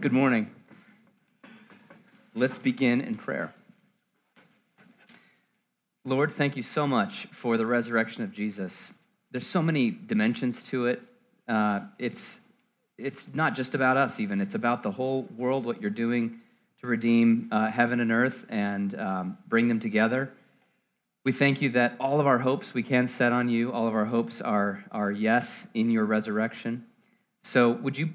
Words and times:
Good 0.00 0.14
morning. 0.14 0.50
Let's 2.34 2.56
begin 2.56 3.02
in 3.02 3.16
prayer. 3.16 3.52
Lord, 6.06 6.32
thank 6.32 6.56
you 6.56 6.62
so 6.62 6.86
much 6.86 7.26
for 7.26 7.58
the 7.58 7.66
resurrection 7.66 8.24
of 8.24 8.32
Jesus. 8.32 8.94
There's 9.30 9.46
so 9.46 9.60
many 9.60 9.90
dimensions 9.90 10.62
to 10.70 10.86
it. 10.86 11.02
Uh, 11.46 11.80
it's, 11.98 12.40
it's 12.96 13.34
not 13.34 13.54
just 13.54 13.74
about 13.74 13.98
us, 13.98 14.20
even. 14.20 14.40
It's 14.40 14.54
about 14.54 14.82
the 14.82 14.90
whole 14.90 15.28
world, 15.36 15.66
what 15.66 15.82
you're 15.82 15.90
doing 15.90 16.40
to 16.80 16.86
redeem 16.86 17.50
uh, 17.52 17.70
heaven 17.70 18.00
and 18.00 18.10
earth 18.10 18.46
and 18.48 18.98
um, 18.98 19.38
bring 19.48 19.68
them 19.68 19.80
together. 19.80 20.32
We 21.24 21.32
thank 21.32 21.60
you 21.60 21.68
that 21.72 21.96
all 22.00 22.20
of 22.20 22.26
our 22.26 22.38
hopes 22.38 22.72
we 22.72 22.82
can 22.82 23.06
set 23.06 23.34
on 23.34 23.50
you. 23.50 23.70
All 23.70 23.86
of 23.86 23.94
our 23.94 24.06
hopes 24.06 24.40
are, 24.40 24.82
are 24.92 25.12
yes 25.12 25.68
in 25.74 25.90
your 25.90 26.06
resurrection. 26.06 26.86
So, 27.42 27.72
would 27.72 27.98
you 27.98 28.10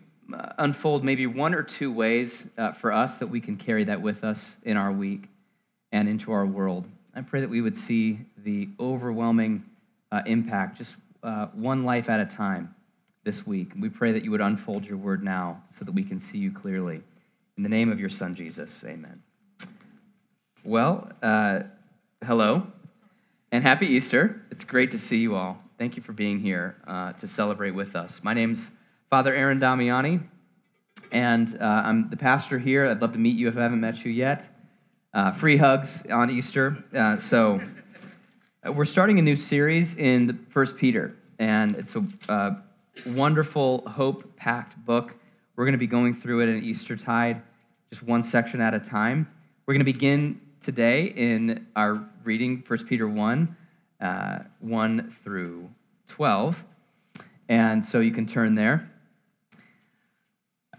unfold 0.58 1.04
maybe 1.04 1.28
one 1.28 1.54
or 1.54 1.64
two 1.64 1.92
ways 1.92 2.50
uh, 2.58 2.72
for 2.72 2.92
us 2.92 3.18
that 3.18 3.28
we 3.28 3.40
can 3.40 3.58
carry 3.58 3.84
that 3.86 4.02
with 4.02 4.24
us 4.24 4.58
in 4.64 4.78
our 4.78 4.92
week 4.92 5.30
and 5.92 6.08
into 6.08 6.32
our 6.32 6.46
world? 6.46 6.88
I 7.16 7.22
pray 7.22 7.42
that 7.42 7.50
we 7.50 7.62
would 7.62 7.76
see 7.76 8.20
the 8.38 8.68
overwhelming 8.80 9.64
uh, 10.12 10.22
impact, 10.26 10.78
just 10.78 10.98
uh, 11.24 11.48
one 11.48 11.84
life 11.84 12.10
at 12.10 12.20
a 12.20 12.26
time 12.26 12.76
this 13.24 13.48
week. 13.48 13.72
We 13.80 13.90
pray 13.90 14.12
that 14.12 14.24
you 14.24 14.32
would 14.32 14.42
unfold 14.42 14.86
your 14.86 14.98
word 14.98 15.24
now 15.24 15.64
so 15.70 15.86
that 15.86 15.94
we 15.94 16.04
can 16.04 16.20
see 16.20 16.38
you 16.38 16.52
clearly. 16.52 17.02
In 17.58 17.64
the 17.64 17.70
name 17.70 17.92
of 17.92 18.00
your 18.00 18.10
son, 18.10 18.36
Jesus, 18.36 18.84
amen. 18.84 19.22
Well, 20.64 21.10
uh, 21.22 21.62
hello 22.26 22.68
and 23.52 23.64
happy 23.64 23.88
Easter. 23.88 24.42
It's 24.52 24.64
great 24.64 24.92
to 24.92 25.00
see 25.00 25.18
you 25.18 25.36
all. 25.36 25.62
Thank 25.78 25.96
you 25.96 26.02
for 26.02 26.12
being 26.12 26.40
here 26.40 26.76
uh, 26.88 27.14
to 27.14 27.28
celebrate 27.28 27.72
with 27.72 27.96
us. 27.96 28.24
My 28.24 28.34
name's 28.34 28.72
Father 29.10 29.36
Aaron 29.36 29.60
Damiani, 29.60 30.24
and 31.12 31.58
uh, 31.62 31.84
I'm 31.86 32.10
the 32.10 32.18
pastor 32.18 32.58
here. 32.58 32.88
I'd 32.88 33.02
love 33.02 33.14
to 33.14 33.20
meet 33.20 33.38
you 33.38 33.48
if 33.48 33.56
I 33.56 33.62
haven't 33.62 33.80
met 33.80 34.04
you 34.04 34.12
yet. 34.12 34.50
Uh, 35.14 35.32
free 35.32 35.58
hugs 35.58 36.04
on 36.08 36.32
Easter. 36.32 36.84
Uh, 36.94 37.16
so 37.18 37.62
uh, 38.68 38.74
we're 38.74 38.84
starting 38.84 39.20
a 39.20 39.22
new 39.22 39.36
series 39.36 39.96
in 39.96 40.44
First 40.50 40.76
Peter, 40.76 41.16
and 41.38 41.78
it's 41.78 41.96
a 41.96 42.04
uh, 42.28 42.56
wonderful, 43.06 43.88
hope-packed 43.88 44.84
book. 44.84 45.14
We're 45.56 45.66
going 45.66 45.74
to 45.74 45.80
be 45.80 45.88
going 45.88 46.16
through 46.16 46.42
it 46.42 46.50
in 46.50 46.64
Easter 46.64 46.98
tide, 46.98 47.44
just 47.92 48.02
one 48.02 48.24
section 48.24 48.60
at 48.60 48.74
a 48.74 48.80
time. 48.80 49.30
We're 49.68 49.76
going 49.76 49.86
to 49.86 49.94
begin 49.94 50.42
today 50.62 51.14
in 51.16 51.68
our 51.76 52.04
reading 52.24 52.64
1 52.68 52.86
Peter 52.86 53.08
1, 53.08 53.56
uh, 54.02 54.40
1 54.62 55.12
through 55.12 55.70
12. 56.08 56.66
And 57.48 57.86
so 57.86 58.00
you 58.00 58.10
can 58.10 58.26
turn 58.26 58.56
there 58.56 58.90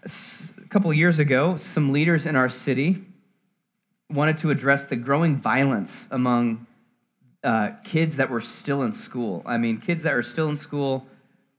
a 0.06 0.68
couple 0.68 0.92
years 0.92 1.18
ago, 1.18 1.56
some 1.56 1.92
leaders 1.92 2.26
in 2.26 2.36
our 2.36 2.48
city 2.48 3.02
wanted 4.08 4.36
to 4.38 4.50
address 4.50 4.86
the 4.86 4.96
growing 4.96 5.36
violence 5.36 6.06
among 6.10 6.66
uh, 7.42 7.70
kids 7.84 8.16
that 8.16 8.30
were 8.30 8.40
still 8.40 8.82
in 8.82 8.92
school. 8.92 9.42
I 9.44 9.56
mean, 9.56 9.78
kids 9.80 10.02
that 10.04 10.14
are 10.14 10.22
still 10.22 10.48
in 10.48 10.56
school 10.56 11.06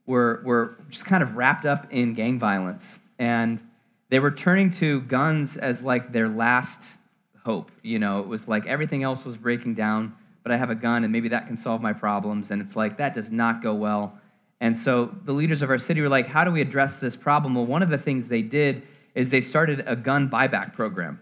were, 0.05 0.41
were 0.43 0.77
just 0.89 1.05
kind 1.05 1.21
of 1.21 1.35
wrapped 1.35 1.65
up 1.65 1.87
in 1.91 2.13
gang 2.13 2.39
violence. 2.39 2.97
And 3.19 3.61
they 4.09 4.19
were 4.19 4.31
turning 4.31 4.69
to 4.71 5.01
guns 5.01 5.57
as 5.57 5.83
like 5.83 6.11
their 6.11 6.29
last 6.29 6.97
hope. 7.43 7.71
You 7.83 7.99
know, 7.99 8.19
it 8.19 8.27
was 8.27 8.47
like 8.47 8.65
everything 8.65 9.03
else 9.03 9.25
was 9.25 9.37
breaking 9.37 9.75
down, 9.75 10.15
but 10.43 10.51
I 10.51 10.57
have 10.57 10.69
a 10.69 10.75
gun 10.75 11.03
and 11.03 11.11
maybe 11.11 11.29
that 11.29 11.47
can 11.47 11.57
solve 11.57 11.81
my 11.81 11.93
problems. 11.93 12.51
And 12.51 12.61
it's 12.61 12.75
like, 12.75 12.97
that 12.97 13.13
does 13.13 13.31
not 13.31 13.61
go 13.61 13.73
well. 13.73 14.19
And 14.59 14.75
so 14.75 15.15
the 15.25 15.33
leaders 15.33 15.61
of 15.61 15.69
our 15.69 15.77
city 15.77 16.01
were 16.01 16.09
like, 16.09 16.27
how 16.27 16.43
do 16.43 16.51
we 16.51 16.61
address 16.61 16.97
this 16.97 17.15
problem? 17.15 17.55
Well, 17.55 17.65
one 17.65 17.83
of 17.83 17.89
the 17.89 17.97
things 17.97 18.27
they 18.27 18.41
did 18.41 18.83
is 19.13 19.29
they 19.29 19.41
started 19.41 19.83
a 19.85 19.95
gun 19.95 20.29
buyback 20.29 20.73
program. 20.73 21.19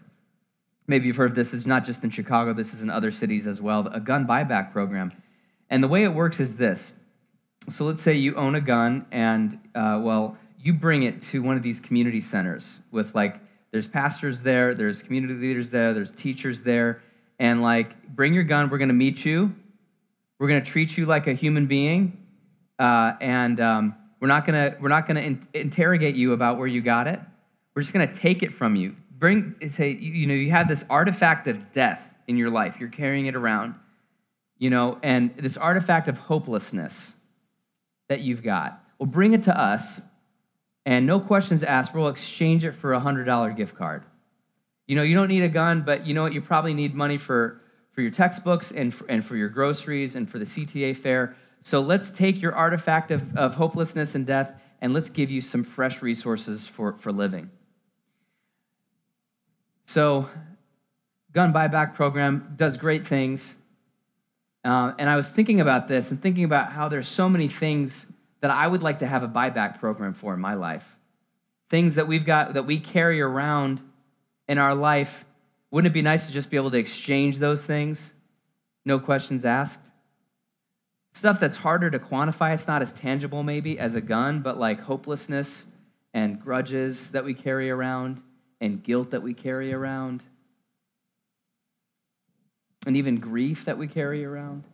Maybe 0.86 1.06
you've 1.06 1.16
heard 1.16 1.34
this 1.34 1.52
is 1.52 1.66
not 1.66 1.84
just 1.84 2.04
in 2.04 2.10
Chicago, 2.10 2.52
this 2.52 2.72
is 2.72 2.82
in 2.82 2.90
other 2.90 3.10
cities 3.10 3.46
as 3.46 3.60
well, 3.60 3.86
a 3.88 4.00
gun 4.00 4.26
buyback 4.26 4.72
program. 4.72 5.12
And 5.68 5.82
the 5.82 5.88
way 5.88 6.04
it 6.04 6.14
works 6.14 6.38
is 6.40 6.56
this. 6.56 6.94
So 7.68 7.84
let's 7.84 8.00
say 8.00 8.14
you 8.14 8.34
own 8.36 8.54
a 8.54 8.60
gun 8.60 9.06
and, 9.10 9.58
uh, 9.74 10.00
well, 10.02 10.36
you 10.60 10.72
bring 10.72 11.02
it 11.02 11.20
to 11.22 11.42
one 11.42 11.56
of 11.56 11.62
these 11.62 11.80
community 11.80 12.20
centers 12.20 12.80
with 12.90 13.14
like, 13.14 13.40
there's 13.72 13.88
pastors 13.88 14.42
there, 14.42 14.74
there's 14.74 15.02
community 15.02 15.34
leaders 15.34 15.70
there, 15.70 15.92
there's 15.92 16.12
teachers 16.12 16.62
there, 16.62 17.02
and 17.38 17.62
like, 17.62 18.14
bring 18.14 18.32
your 18.32 18.44
gun, 18.44 18.70
we're 18.70 18.78
gonna 18.78 18.92
meet 18.92 19.24
you, 19.24 19.54
we're 20.38 20.48
gonna 20.48 20.64
treat 20.64 20.96
you 20.96 21.06
like 21.06 21.26
a 21.26 21.32
human 21.32 21.66
being, 21.66 22.16
uh, 22.78 23.12
and 23.20 23.60
um, 23.60 23.94
we're 24.20 24.28
not 24.28 24.46
gonna 24.46 24.76
we're 24.80 24.88
not 24.88 25.06
gonna 25.06 25.20
in- 25.20 25.48
interrogate 25.54 26.16
you 26.16 26.32
about 26.32 26.58
where 26.58 26.66
you 26.66 26.80
got 26.80 27.06
it. 27.06 27.20
We're 27.74 27.82
just 27.82 27.92
gonna 27.92 28.12
take 28.12 28.42
it 28.42 28.52
from 28.52 28.76
you. 28.76 28.96
Bring 29.10 29.54
say 29.70 29.92
you 29.92 30.26
know 30.26 30.34
you 30.34 30.50
have 30.50 30.68
this 30.68 30.84
artifact 30.90 31.46
of 31.46 31.72
death 31.72 32.14
in 32.26 32.36
your 32.36 32.50
life. 32.50 32.76
You're 32.78 32.88
carrying 32.88 33.26
it 33.26 33.36
around, 33.36 33.74
you 34.58 34.70
know, 34.70 34.98
and 35.02 35.34
this 35.36 35.56
artifact 35.56 36.08
of 36.08 36.18
hopelessness 36.18 37.14
that 38.08 38.20
you've 38.20 38.42
got. 38.42 38.82
Well, 38.98 39.06
bring 39.06 39.32
it 39.32 39.44
to 39.44 39.58
us, 39.58 40.00
and 40.84 41.06
no 41.06 41.20
questions 41.20 41.62
asked. 41.62 41.94
We'll 41.94 42.08
exchange 42.08 42.64
it 42.64 42.72
for 42.72 42.92
a 42.92 43.00
hundred 43.00 43.24
dollar 43.24 43.52
gift 43.52 43.74
card. 43.74 44.04
You 44.86 44.96
know, 44.96 45.02
you 45.02 45.14
don't 45.14 45.28
need 45.28 45.42
a 45.42 45.48
gun, 45.48 45.82
but 45.82 46.06
you 46.06 46.14
know 46.14 46.22
what? 46.22 46.32
You 46.32 46.40
probably 46.40 46.74
need 46.74 46.94
money 46.94 47.18
for 47.18 47.60
for 47.92 48.02
your 48.02 48.10
textbooks 48.10 48.72
and 48.72 48.92
for, 48.92 49.06
and 49.08 49.24
for 49.24 49.36
your 49.36 49.48
groceries 49.48 50.16
and 50.16 50.28
for 50.28 50.38
the 50.38 50.44
CTA 50.44 50.94
fare. 50.94 51.34
So 51.66 51.80
let's 51.80 52.12
take 52.12 52.40
your 52.40 52.54
artifact 52.54 53.10
of, 53.10 53.36
of 53.36 53.56
hopelessness 53.56 54.14
and 54.14 54.24
death 54.24 54.54
and 54.80 54.94
let's 54.94 55.08
give 55.08 55.32
you 55.32 55.40
some 55.40 55.64
fresh 55.64 56.00
resources 56.00 56.68
for, 56.68 56.92
for 57.00 57.10
living. 57.10 57.50
So, 59.84 60.30
gun 61.32 61.52
buyback 61.52 61.94
program 61.94 62.54
does 62.54 62.76
great 62.76 63.04
things. 63.04 63.56
Uh, 64.64 64.92
and 64.96 65.10
I 65.10 65.16
was 65.16 65.32
thinking 65.32 65.60
about 65.60 65.88
this 65.88 66.12
and 66.12 66.22
thinking 66.22 66.44
about 66.44 66.70
how 66.70 66.88
there's 66.88 67.08
so 67.08 67.28
many 67.28 67.48
things 67.48 68.12
that 68.42 68.52
I 68.52 68.68
would 68.68 68.84
like 68.84 69.00
to 69.00 69.06
have 69.08 69.24
a 69.24 69.28
buyback 69.28 69.80
program 69.80 70.14
for 70.14 70.34
in 70.34 70.38
my 70.38 70.54
life. 70.54 70.96
Things 71.68 71.96
that 71.96 72.06
we've 72.06 72.24
got 72.24 72.54
that 72.54 72.66
we 72.66 72.78
carry 72.78 73.20
around 73.20 73.82
in 74.48 74.58
our 74.58 74.76
life. 74.76 75.24
Wouldn't 75.72 75.90
it 75.90 75.94
be 75.94 76.02
nice 76.02 76.28
to 76.28 76.32
just 76.32 76.48
be 76.48 76.58
able 76.58 76.70
to 76.70 76.78
exchange 76.78 77.38
those 77.38 77.64
things? 77.64 78.14
No 78.84 79.00
questions 79.00 79.44
asked 79.44 79.80
stuff 81.16 81.40
that's 81.40 81.56
harder 81.56 81.90
to 81.90 81.98
quantify. 81.98 82.52
It's 82.52 82.68
not 82.68 82.82
as 82.82 82.92
tangible, 82.92 83.42
maybe, 83.42 83.78
as 83.78 83.94
a 83.94 84.00
gun, 84.00 84.40
but 84.40 84.58
like 84.58 84.80
hopelessness 84.80 85.64
and 86.12 86.38
grudges 86.38 87.10
that 87.12 87.24
we 87.24 87.32
carry 87.32 87.70
around 87.70 88.22
and 88.60 88.82
guilt 88.82 89.10
that 89.12 89.22
we 89.22 89.32
carry 89.32 89.72
around 89.72 90.24
and 92.86 92.96
even 92.96 93.16
grief 93.16 93.64
that 93.64 93.78
we 93.78 93.88
carry 93.88 94.24
around. 94.24 94.64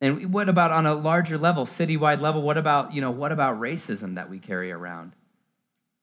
And 0.00 0.32
what 0.32 0.48
about 0.48 0.70
on 0.70 0.86
a 0.86 0.94
larger 0.94 1.36
level, 1.36 1.66
citywide 1.66 2.20
level? 2.20 2.40
What 2.40 2.56
about, 2.56 2.94
you 2.94 3.02
know, 3.02 3.10
what 3.10 3.30
about 3.30 3.60
racism 3.60 4.14
that 4.14 4.30
we 4.30 4.38
carry 4.38 4.72
around? 4.72 5.12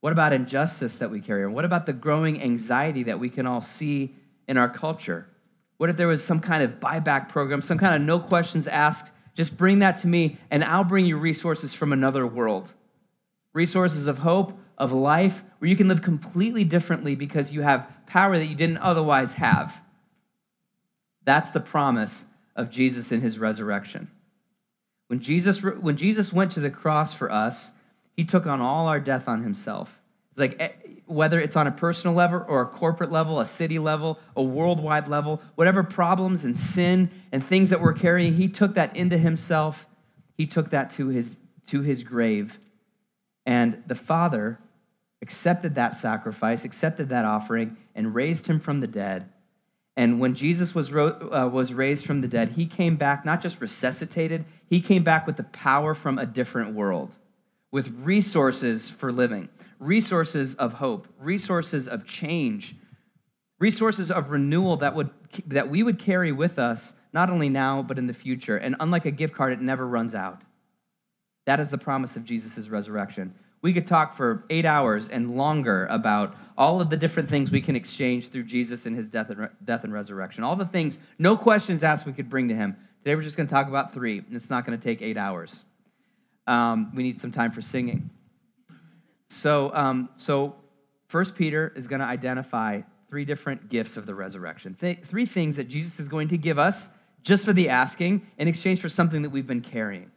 What 0.01 0.13
about 0.13 0.31
injustice 0.31 0.99
that 0.99 1.09
we 1.09 1.21
carry 1.21 1.41
around? 1.41 1.55
What 1.55 1.65
about 1.65 1.87
the 1.87 1.93
growing 1.93 2.41
anxiety 2.41 3.03
that 3.03 3.19
we 3.19 3.29
can 3.29 3.47
all 3.47 3.61
see 3.61 4.15
in 4.47 4.57
our 4.57 4.69
culture? 4.69 5.27
What 5.77 5.89
if 5.89 5.97
there 5.97 6.07
was 6.07 6.23
some 6.23 6.39
kind 6.39 6.63
of 6.63 6.79
buyback 6.79 7.29
program, 7.29 7.61
some 7.61 7.77
kind 7.77 7.95
of 7.95 8.05
no 8.05 8.19
questions 8.19 8.67
asked? 8.67 9.11
Just 9.35 9.57
bring 9.57 9.79
that 9.79 9.97
to 9.99 10.07
me, 10.07 10.37
and 10.49 10.63
I'll 10.63 10.83
bring 10.83 11.05
you 11.05 11.17
resources 11.17 11.73
from 11.73 11.93
another 11.93 12.25
world. 12.25 12.73
Resources 13.53 14.07
of 14.07 14.19
hope, 14.19 14.57
of 14.77 14.91
life, 14.91 15.43
where 15.59 15.69
you 15.69 15.75
can 15.75 15.87
live 15.87 16.01
completely 16.01 16.63
differently 16.63 17.15
because 17.15 17.53
you 17.53 17.61
have 17.61 17.87
power 18.07 18.37
that 18.37 18.47
you 18.47 18.55
didn't 18.55 18.77
otherwise 18.77 19.33
have. 19.33 19.81
That's 21.23 21.51
the 21.51 21.59
promise 21.59 22.25
of 22.55 22.71
Jesus 22.71 23.11
in 23.11 23.21
his 23.21 23.37
resurrection. 23.37 24.09
When 25.07 25.19
Jesus, 25.19 25.61
when 25.63 25.97
Jesus 25.97 26.33
went 26.33 26.51
to 26.53 26.59
the 26.59 26.71
cross 26.71 27.13
for 27.13 27.31
us, 27.31 27.71
he 28.15 28.23
took 28.23 28.47
on 28.47 28.61
all 28.61 28.87
our 28.87 28.99
death 28.99 29.27
on 29.27 29.43
himself. 29.43 29.96
Like 30.37 30.55
eh, 30.59 30.69
whether 31.07 31.39
it's 31.39 31.55
on 31.55 31.67
a 31.67 31.71
personal 31.71 32.15
level 32.15 32.45
or 32.47 32.61
a 32.61 32.65
corporate 32.65 33.11
level, 33.11 33.39
a 33.39 33.45
city 33.45 33.79
level, 33.79 34.19
a 34.35 34.43
worldwide 34.43 35.07
level, 35.07 35.41
whatever 35.55 35.83
problems 35.83 36.43
and 36.43 36.55
sin 36.55 37.09
and 37.31 37.43
things 37.43 37.69
that 37.69 37.81
we're 37.81 37.93
carrying, 37.93 38.35
he 38.35 38.47
took 38.47 38.75
that 38.75 38.95
into 38.95 39.17
himself. 39.17 39.87
He 40.37 40.45
took 40.45 40.69
that 40.69 40.91
to 40.91 41.07
his, 41.07 41.35
to 41.67 41.81
his 41.81 42.03
grave. 42.03 42.59
And 43.45 43.83
the 43.87 43.95
Father 43.95 44.59
accepted 45.21 45.75
that 45.75 45.95
sacrifice, 45.95 46.63
accepted 46.63 47.09
that 47.09 47.25
offering, 47.25 47.77
and 47.95 48.13
raised 48.13 48.47
him 48.47 48.59
from 48.59 48.81
the 48.81 48.87
dead. 48.87 49.29
And 49.95 50.19
when 50.19 50.35
Jesus 50.35 50.75
was, 50.75 50.93
uh, 50.93 51.49
was 51.51 51.73
raised 51.73 52.05
from 52.05 52.21
the 52.21 52.27
dead, 52.27 52.49
he 52.49 52.67
came 52.67 52.97
back 52.97 53.25
not 53.25 53.41
just 53.41 53.59
resuscitated, 53.61 54.45
he 54.69 54.81
came 54.81 55.03
back 55.03 55.25
with 55.25 55.37
the 55.37 55.43
power 55.43 55.95
from 55.95 56.19
a 56.19 56.25
different 56.25 56.75
world, 56.75 57.13
with 57.71 57.89
resources 58.03 58.89
for 58.89 59.11
living 59.11 59.49
resources 59.79 60.55
of 60.55 60.73
hope, 60.73 61.07
resources 61.19 61.87
of 61.87 62.05
change, 62.05 62.75
resources 63.59 64.11
of 64.11 64.31
renewal 64.31 64.77
that, 64.77 64.95
would, 64.95 65.09
that 65.45 65.69
we 65.69 65.83
would 65.83 65.99
carry 65.99 66.31
with 66.31 66.59
us, 66.59 66.93
not 67.13 67.29
only 67.29 67.49
now, 67.49 67.81
but 67.81 67.97
in 67.97 68.07
the 68.07 68.13
future. 68.13 68.57
And 68.57 68.75
unlike 68.79 69.05
a 69.05 69.11
gift 69.11 69.33
card, 69.33 69.53
it 69.53 69.61
never 69.61 69.87
runs 69.87 70.13
out. 70.15 70.41
That 71.45 71.59
is 71.59 71.69
the 71.69 71.77
promise 71.77 72.15
of 72.15 72.25
Jesus' 72.25 72.67
resurrection. 72.67 73.33
We 73.61 73.73
could 73.73 73.87
talk 73.87 74.15
for 74.15 74.43
eight 74.49 74.65
hours 74.65 75.07
and 75.07 75.35
longer 75.35 75.87
about 75.89 76.35
all 76.57 76.79
of 76.79 76.89
the 76.89 76.97
different 76.97 77.29
things 77.29 77.51
we 77.51 77.61
can 77.61 77.75
exchange 77.75 78.29
through 78.29 78.43
Jesus 78.43 78.85
and 78.85 78.95
his 78.95 79.09
death 79.09 79.29
and, 79.29 79.39
re- 79.39 79.47
death 79.63 79.83
and 79.83 79.93
resurrection. 79.93 80.43
All 80.43 80.55
the 80.55 80.65
things, 80.65 80.99
no 81.17 81.35
questions 81.35 81.83
asked, 81.83 82.05
we 82.05 82.13
could 82.13 82.29
bring 82.29 82.49
to 82.49 82.55
him. 82.55 82.75
Today 83.03 83.15
we're 83.15 83.23
just 83.23 83.37
going 83.37 83.47
to 83.47 83.53
talk 83.53 83.67
about 83.67 83.93
three, 83.93 84.19
and 84.19 84.35
it's 84.35 84.49
not 84.49 84.65
going 84.65 84.77
to 84.77 84.83
take 84.83 85.01
eight 85.01 85.17
hours. 85.17 85.63
Um, 86.45 86.91
we 86.93 87.03
need 87.03 87.19
some 87.19 87.31
time 87.31 87.51
for 87.51 87.61
singing. 87.61 88.09
So, 89.29 89.71
um, 89.73 90.09
so 90.15 90.55
First 91.07 91.35
Peter 91.35 91.71
is 91.75 91.87
going 91.87 91.99
to 91.99 92.05
identify 92.05 92.81
three 93.09 93.25
different 93.25 93.69
gifts 93.69 93.97
of 93.97 94.05
the 94.05 94.15
resurrection. 94.15 94.75
Th- 94.79 94.99
three 95.01 95.25
things 95.25 95.55
that 95.55 95.67
Jesus 95.67 95.99
is 95.99 96.07
going 96.07 96.27
to 96.29 96.37
give 96.37 96.59
us 96.59 96.89
just 97.23 97.45
for 97.45 97.53
the 97.53 97.69
asking 97.69 98.25
in 98.37 98.47
exchange 98.47 98.79
for 98.79 98.89
something 98.89 99.21
that 99.21 99.29
we've 99.29 99.47
been 99.47 99.61
carrying. 99.61 100.11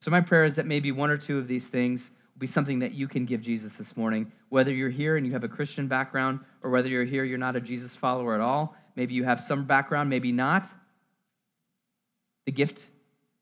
So, 0.00 0.10
my 0.10 0.20
prayer 0.20 0.44
is 0.44 0.54
that 0.56 0.66
maybe 0.66 0.92
one 0.92 1.10
or 1.10 1.18
two 1.18 1.38
of 1.38 1.46
these 1.46 1.68
things 1.68 2.10
will 2.34 2.40
be 2.40 2.46
something 2.46 2.78
that 2.78 2.92
you 2.92 3.06
can 3.06 3.26
give 3.26 3.42
Jesus 3.42 3.76
this 3.76 3.96
morning, 3.96 4.32
whether 4.48 4.72
you're 4.72 4.88
here 4.88 5.16
and 5.16 5.26
you 5.26 5.32
have 5.32 5.44
a 5.44 5.48
Christian 5.48 5.86
background, 5.86 6.40
or 6.62 6.70
whether 6.70 6.88
you're 6.88 7.04
here, 7.04 7.24
you're 7.24 7.38
not 7.38 7.56
a 7.56 7.60
Jesus 7.60 7.94
follower 7.94 8.34
at 8.34 8.40
all. 8.40 8.74
Maybe 8.96 9.14
you 9.14 9.24
have 9.24 9.40
some 9.40 9.64
background, 9.64 10.08
maybe 10.08 10.32
not. 10.32 10.66
The 12.46 12.52
gift 12.52 12.88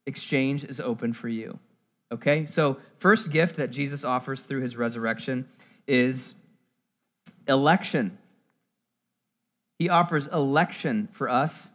exchange 0.05 0.65
is 0.65 0.79
open 0.79 1.13
for 1.13 1.29
you. 1.29 1.59
Okay? 2.11 2.45
So, 2.45 2.77
first 2.97 3.31
gift 3.31 3.57
that 3.57 3.71
Jesus 3.71 4.03
offers 4.03 4.43
through 4.43 4.61
his 4.61 4.75
resurrection 4.75 5.47
is 5.87 6.35
election. 7.47 8.17
He 9.77 9.89
offers 9.89 10.27
election 10.27 11.07
for 11.11 11.29
us 11.29 11.69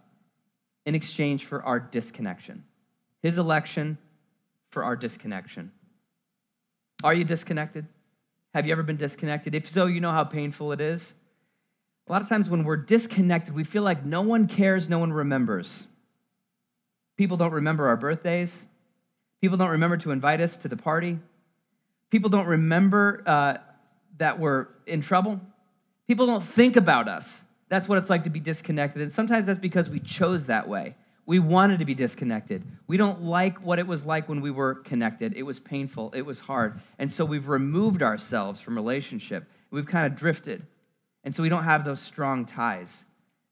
in 0.84 0.94
exchange 0.94 1.44
for 1.44 1.62
our 1.62 1.80
disconnection. 1.80 2.64
His 3.22 3.38
election 3.38 3.98
for 4.70 4.84
our 4.84 4.96
disconnection. 4.96 5.72
Are 7.02 7.14
you 7.14 7.24
disconnected? 7.24 7.86
Have 8.54 8.66
you 8.66 8.72
ever 8.72 8.82
been 8.82 8.96
disconnected? 8.96 9.54
If 9.54 9.68
so, 9.68 9.86
you 9.86 10.00
know 10.00 10.12
how 10.12 10.24
painful 10.24 10.72
it 10.72 10.80
is. 10.80 11.14
A 12.06 12.12
lot 12.12 12.22
of 12.22 12.28
times 12.28 12.50
when 12.50 12.64
we're 12.64 12.76
disconnected, 12.76 13.54
we 13.54 13.64
feel 13.64 13.82
like 13.82 14.04
no 14.04 14.22
one 14.22 14.46
cares, 14.46 14.88
no 14.88 14.98
one 14.98 15.12
remembers. 15.12 15.86
People 17.16 17.36
don't 17.36 17.52
remember 17.52 17.88
our 17.88 17.96
birthdays. 17.96 18.66
People 19.44 19.58
don't 19.58 19.72
remember 19.72 19.98
to 19.98 20.10
invite 20.10 20.40
us 20.40 20.56
to 20.56 20.68
the 20.68 20.76
party. 20.78 21.18
People 22.08 22.30
don't 22.30 22.46
remember 22.46 23.22
uh, 23.26 23.58
that 24.16 24.38
we're 24.38 24.68
in 24.86 25.02
trouble. 25.02 25.38
People 26.08 26.24
don't 26.24 26.42
think 26.42 26.76
about 26.76 27.08
us. 27.08 27.44
That's 27.68 27.86
what 27.86 27.98
it's 27.98 28.08
like 28.08 28.24
to 28.24 28.30
be 28.30 28.40
disconnected. 28.40 29.02
And 29.02 29.12
sometimes 29.12 29.44
that's 29.44 29.58
because 29.58 29.90
we 29.90 30.00
chose 30.00 30.46
that 30.46 30.66
way. 30.66 30.96
We 31.26 31.40
wanted 31.40 31.80
to 31.80 31.84
be 31.84 31.92
disconnected. 31.92 32.62
We 32.86 32.96
don't 32.96 33.24
like 33.24 33.58
what 33.58 33.78
it 33.78 33.86
was 33.86 34.06
like 34.06 34.30
when 34.30 34.40
we 34.40 34.50
were 34.50 34.76
connected. 34.76 35.34
It 35.36 35.42
was 35.42 35.60
painful, 35.60 36.14
it 36.16 36.22
was 36.22 36.40
hard. 36.40 36.80
And 36.98 37.12
so 37.12 37.26
we've 37.26 37.48
removed 37.48 38.02
ourselves 38.02 38.62
from 38.62 38.76
relationship. 38.76 39.44
We've 39.70 39.84
kind 39.84 40.06
of 40.06 40.16
drifted. 40.16 40.64
And 41.22 41.34
so 41.34 41.42
we 41.42 41.50
don't 41.50 41.64
have 41.64 41.84
those 41.84 42.00
strong 42.00 42.46
ties. 42.46 43.04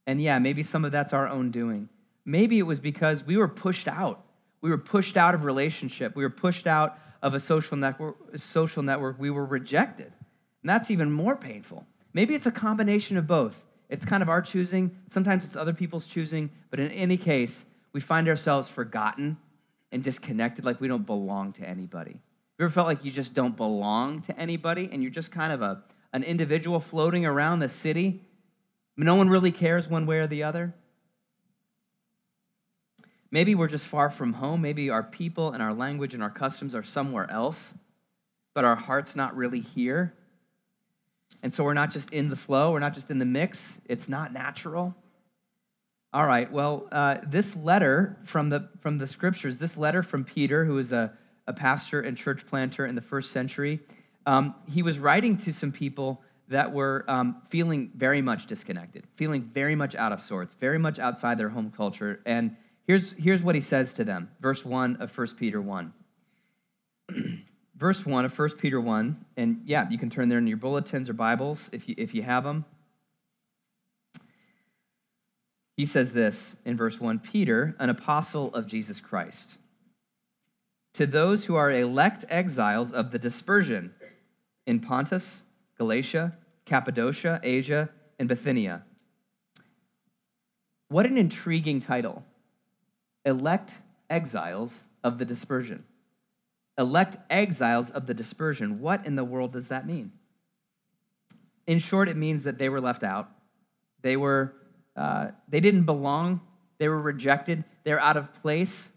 And 0.06 0.22
yeah, 0.22 0.38
maybe 0.38 0.62
some 0.62 0.86
of 0.86 0.90
that's 0.92 1.12
our 1.12 1.28
own 1.28 1.50
doing. 1.50 1.90
Maybe 2.24 2.58
it 2.58 2.62
was 2.62 2.80
because 2.80 3.26
we 3.26 3.36
were 3.36 3.46
pushed 3.46 3.88
out. 3.88 4.24
We 4.62 4.70
were 4.70 4.78
pushed 4.78 5.18
out 5.18 5.34
of 5.34 5.44
relationship. 5.44 6.16
We 6.16 6.22
were 6.22 6.30
pushed 6.30 6.66
out 6.66 6.98
of 7.20 7.34
a 7.34 7.40
social 7.40 7.76
network. 7.76 8.16
Social 8.36 8.82
network. 8.82 9.18
We 9.18 9.30
were 9.30 9.44
rejected. 9.44 10.12
And 10.62 10.70
that's 10.70 10.90
even 10.90 11.12
more 11.12 11.36
painful. 11.36 11.84
Maybe 12.14 12.34
it's 12.34 12.46
a 12.46 12.52
combination 12.52 13.18
of 13.18 13.26
both. 13.26 13.62
It's 13.92 14.06
kind 14.06 14.22
of 14.22 14.30
our 14.30 14.40
choosing, 14.40 14.96
sometimes 15.10 15.44
it's 15.44 15.54
other 15.54 15.74
people's 15.74 16.06
choosing, 16.06 16.48
but 16.70 16.80
in 16.80 16.90
any 16.92 17.18
case, 17.18 17.66
we 17.92 18.00
find 18.00 18.26
ourselves 18.26 18.66
forgotten 18.66 19.36
and 19.90 20.02
disconnected 20.02 20.64
like 20.64 20.80
we 20.80 20.88
don't 20.88 21.04
belong 21.04 21.52
to 21.54 21.68
anybody. 21.68 22.12
You 22.58 22.64
ever 22.64 22.70
felt 22.70 22.86
like 22.86 23.04
you 23.04 23.10
just 23.10 23.34
don't 23.34 23.54
belong 23.54 24.22
to 24.22 24.38
anybody 24.38 24.88
and 24.90 25.02
you're 25.02 25.10
just 25.10 25.30
kind 25.30 25.52
of 25.52 25.60
a, 25.60 25.82
an 26.14 26.22
individual 26.22 26.80
floating 26.80 27.26
around 27.26 27.58
the 27.58 27.68
city? 27.68 28.22
No 28.96 29.14
one 29.14 29.28
really 29.28 29.52
cares 29.52 29.88
one 29.88 30.06
way 30.06 30.20
or 30.20 30.26
the 30.26 30.42
other. 30.42 30.72
Maybe 33.32 33.54
we're 33.54 33.66
just 33.66 33.86
far 33.86 34.10
from 34.10 34.34
home. 34.34 34.60
Maybe 34.60 34.90
our 34.90 35.02
people 35.02 35.52
and 35.52 35.62
our 35.62 35.72
language 35.72 36.12
and 36.12 36.22
our 36.22 36.30
customs 36.30 36.74
are 36.74 36.82
somewhere 36.82 37.28
else, 37.30 37.74
but 38.54 38.64
our 38.64 38.76
heart's 38.76 39.16
not 39.16 39.34
really 39.34 39.60
here. 39.60 40.12
And 41.42 41.52
so 41.52 41.64
we're 41.64 41.74
not 41.74 41.90
just 41.90 42.12
in 42.12 42.28
the 42.28 42.36
flow, 42.36 42.70
we're 42.72 42.78
not 42.78 42.92
just 42.92 43.10
in 43.10 43.18
the 43.18 43.24
mix, 43.24 43.78
it's 43.86 44.08
not 44.08 44.34
natural. 44.34 44.94
All 46.12 46.26
right, 46.26 46.52
well, 46.52 46.88
uh, 46.92 47.16
this 47.26 47.56
letter 47.56 48.18
from 48.24 48.50
the, 48.50 48.68
from 48.80 48.98
the 48.98 49.06
scriptures, 49.06 49.56
this 49.56 49.78
letter 49.78 50.02
from 50.02 50.24
Peter, 50.24 50.66
who 50.66 50.74
was 50.74 50.92
a, 50.92 51.10
a 51.46 51.54
pastor 51.54 52.02
and 52.02 52.18
church 52.18 52.46
planter 52.46 52.84
in 52.84 52.94
the 52.94 53.00
first 53.00 53.30
century, 53.30 53.80
um, 54.26 54.54
he 54.70 54.82
was 54.82 54.98
writing 54.98 55.38
to 55.38 55.52
some 55.52 55.72
people 55.72 56.22
that 56.48 56.70
were 56.70 57.06
um, 57.08 57.40
feeling 57.48 57.90
very 57.96 58.20
much 58.20 58.46
disconnected, 58.46 59.04
feeling 59.16 59.42
very 59.42 59.74
much 59.74 59.94
out 59.94 60.12
of 60.12 60.20
sorts, 60.20 60.54
very 60.60 60.78
much 60.78 60.98
outside 60.98 61.38
their 61.38 61.48
home 61.48 61.72
culture. 61.74 62.20
And 62.26 62.56
here's, 62.86 63.12
here's 63.12 63.42
what 63.42 63.54
he 63.54 63.60
says 63.60 63.94
to 63.94 64.04
them, 64.04 64.30
verse 64.40 64.64
1 64.64 64.96
of 64.96 65.16
1 65.16 65.28
Peter 65.36 65.60
1. 65.60 65.92
verse 67.76 68.06
1 68.06 68.24
of 68.24 68.38
1 68.38 68.50
Peter 68.58 68.80
1, 68.80 69.24
and 69.36 69.62
yeah, 69.64 69.88
you 69.90 69.98
can 69.98 70.08
turn 70.08 70.28
there 70.28 70.38
in 70.38 70.46
your 70.46 70.56
bulletins 70.56 71.10
or 71.10 71.14
Bibles 71.14 71.68
if 71.72 71.88
you, 71.88 71.94
if 71.98 72.14
you 72.14 72.22
have 72.22 72.44
them. 72.44 72.64
He 75.76 75.86
says 75.86 76.12
this 76.12 76.56
in 76.64 76.76
verse 76.76 77.00
1 77.00 77.18
Peter, 77.18 77.74
an 77.78 77.90
apostle 77.90 78.54
of 78.54 78.66
Jesus 78.66 79.00
Christ, 79.00 79.58
to 80.94 81.06
those 81.06 81.46
who 81.46 81.56
are 81.56 81.72
elect 81.72 82.24
exiles 82.28 82.92
of 82.92 83.10
the 83.10 83.18
dispersion 83.18 83.94
in 84.66 84.78
Pontus, 84.78 85.44
Galatia, 85.76 86.36
Cappadocia, 86.64 87.40
Asia, 87.42 87.88
and 88.18 88.28
Bithynia. 88.28 88.84
What 90.88 91.06
an 91.06 91.16
intriguing 91.16 91.80
title. 91.80 92.22
Elect 93.24 93.78
exiles 94.10 94.84
of 95.04 95.18
the 95.18 95.24
dispersion 95.24 95.84
elect 96.78 97.16
exiles 97.30 97.90
of 97.90 98.06
the 98.06 98.14
dispersion. 98.14 98.80
What 98.80 99.06
in 99.06 99.16
the 99.16 99.24
world 99.24 99.52
does 99.52 99.68
that 99.68 99.86
mean? 99.86 100.12
In 101.66 101.78
short, 101.78 102.08
it 102.08 102.16
means 102.16 102.44
that 102.44 102.58
they 102.58 102.68
were 102.68 102.80
left 102.80 103.02
out. 103.02 103.30
They 104.02 104.16
were 104.16 104.54
uh, 104.96 105.28
they 105.48 105.60
didn't 105.60 105.84
belong. 105.84 106.40
They 106.78 106.88
were 106.88 107.00
rejected. 107.00 107.64
They're 107.84 108.00
out 108.00 108.16
of 108.16 108.34
place. 108.34 108.90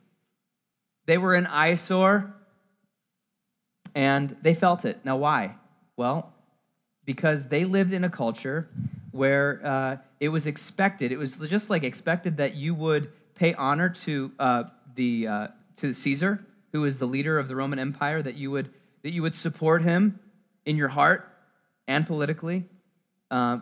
They 1.06 1.18
were 1.18 1.36
an 1.36 1.46
eyesore, 1.46 2.34
and 3.94 4.36
they 4.42 4.56
felt 4.56 4.84
it. 4.84 5.06
Now, 5.06 5.18
why? 5.18 5.56
Well, 5.96 6.34
because 7.06 7.48
they 7.48 7.64
lived 7.64 7.94
in 7.94 8.04
a 8.04 8.10
culture 8.10 8.68
where 9.12 9.62
uh, 9.64 9.98
it 10.20 10.30
was 10.30 10.48
expected. 10.48 11.12
It 11.12 11.18
was 11.18 11.38
just 11.38 11.70
like 11.70 11.84
expected 11.84 12.38
that 12.38 12.56
you 12.56 12.74
would 12.74 13.12
pay 13.36 13.54
honor 13.54 13.90
to 13.90 14.32
uh, 14.40 14.64
the 14.96 15.28
uh, 15.28 15.48
to 15.78 15.94
Caesar 15.94 16.46
who 16.76 16.84
is 16.84 16.98
the 16.98 17.06
leader 17.06 17.40
of 17.40 17.48
the 17.48 17.56
Roman 17.56 17.80
Empire, 17.80 18.22
that 18.22 18.36
you 18.36 18.52
would, 18.52 18.70
that 19.02 19.12
you 19.12 19.22
would 19.22 19.34
support 19.34 19.82
him 19.82 20.20
in 20.66 20.76
your 20.76 20.90
heart 20.90 21.26
and 21.88 22.06
politically. 22.06 22.66
Uh, 23.32 23.60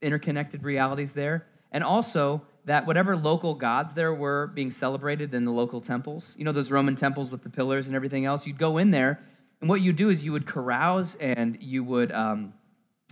interconnected 0.00 0.62
realities 0.62 1.14
there. 1.14 1.46
And 1.72 1.82
also 1.82 2.42
that 2.66 2.86
whatever 2.86 3.16
local 3.16 3.54
gods 3.54 3.94
there 3.94 4.14
were 4.14 4.46
being 4.54 4.70
celebrated 4.70 5.34
in 5.34 5.44
the 5.44 5.50
local 5.50 5.80
temples, 5.80 6.36
you 6.38 6.44
know, 6.44 6.52
those 6.52 6.70
Roman 6.70 6.94
temples 6.94 7.32
with 7.32 7.42
the 7.42 7.50
pillars 7.50 7.88
and 7.88 7.96
everything 7.96 8.24
else, 8.24 8.46
you'd 8.46 8.56
go 8.56 8.78
in 8.78 8.92
there, 8.92 9.20
and 9.60 9.68
what 9.68 9.80
you 9.80 9.92
do 9.92 10.08
is 10.08 10.24
you 10.24 10.30
would 10.30 10.46
carouse 10.46 11.16
and 11.16 11.58
you 11.60 11.82
would, 11.82 12.12
um, 12.12 12.54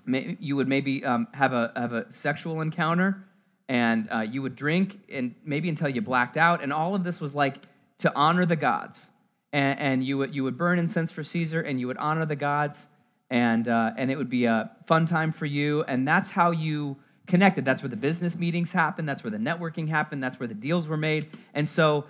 you 0.06 0.54
would 0.54 0.68
maybe 0.68 1.04
um, 1.04 1.26
have, 1.32 1.52
a, 1.52 1.72
have 1.74 1.92
a 1.92 2.12
sexual 2.12 2.60
encounter 2.60 3.24
and 3.72 4.06
uh, 4.12 4.20
you 4.20 4.42
would 4.42 4.54
drink 4.54 4.98
and 5.08 5.34
maybe 5.46 5.70
until 5.70 5.88
you 5.88 6.02
blacked 6.02 6.36
out. 6.36 6.62
And 6.62 6.74
all 6.74 6.94
of 6.94 7.04
this 7.04 7.22
was 7.22 7.34
like 7.34 7.56
to 8.00 8.14
honor 8.14 8.44
the 8.44 8.54
gods 8.54 9.06
and, 9.50 9.80
and 9.80 10.04
you, 10.04 10.18
would, 10.18 10.34
you 10.34 10.44
would 10.44 10.58
burn 10.58 10.78
incense 10.78 11.10
for 11.10 11.24
Caesar, 11.24 11.62
and 11.62 11.80
you 11.80 11.86
would 11.86 11.96
honor 11.96 12.26
the 12.26 12.36
gods, 12.36 12.86
and, 13.30 13.66
uh, 13.68 13.92
and 13.96 14.10
it 14.10 14.18
would 14.18 14.28
be 14.28 14.44
a 14.44 14.70
fun 14.86 15.06
time 15.06 15.32
for 15.32 15.46
you. 15.46 15.84
And 15.84 16.06
that's 16.06 16.30
how 16.30 16.50
you 16.50 16.98
connected. 17.26 17.64
That's 17.64 17.82
where 17.82 17.88
the 17.88 17.96
business 17.96 18.36
meetings 18.36 18.72
happened 18.72 19.08
That's 19.08 19.24
where 19.24 19.30
the 19.30 19.38
networking 19.38 19.88
happened. 19.88 20.22
That's 20.22 20.38
where 20.38 20.46
the 20.46 20.54
deals 20.54 20.86
were 20.86 20.98
made. 20.98 21.30
And 21.54 21.66
so, 21.66 22.04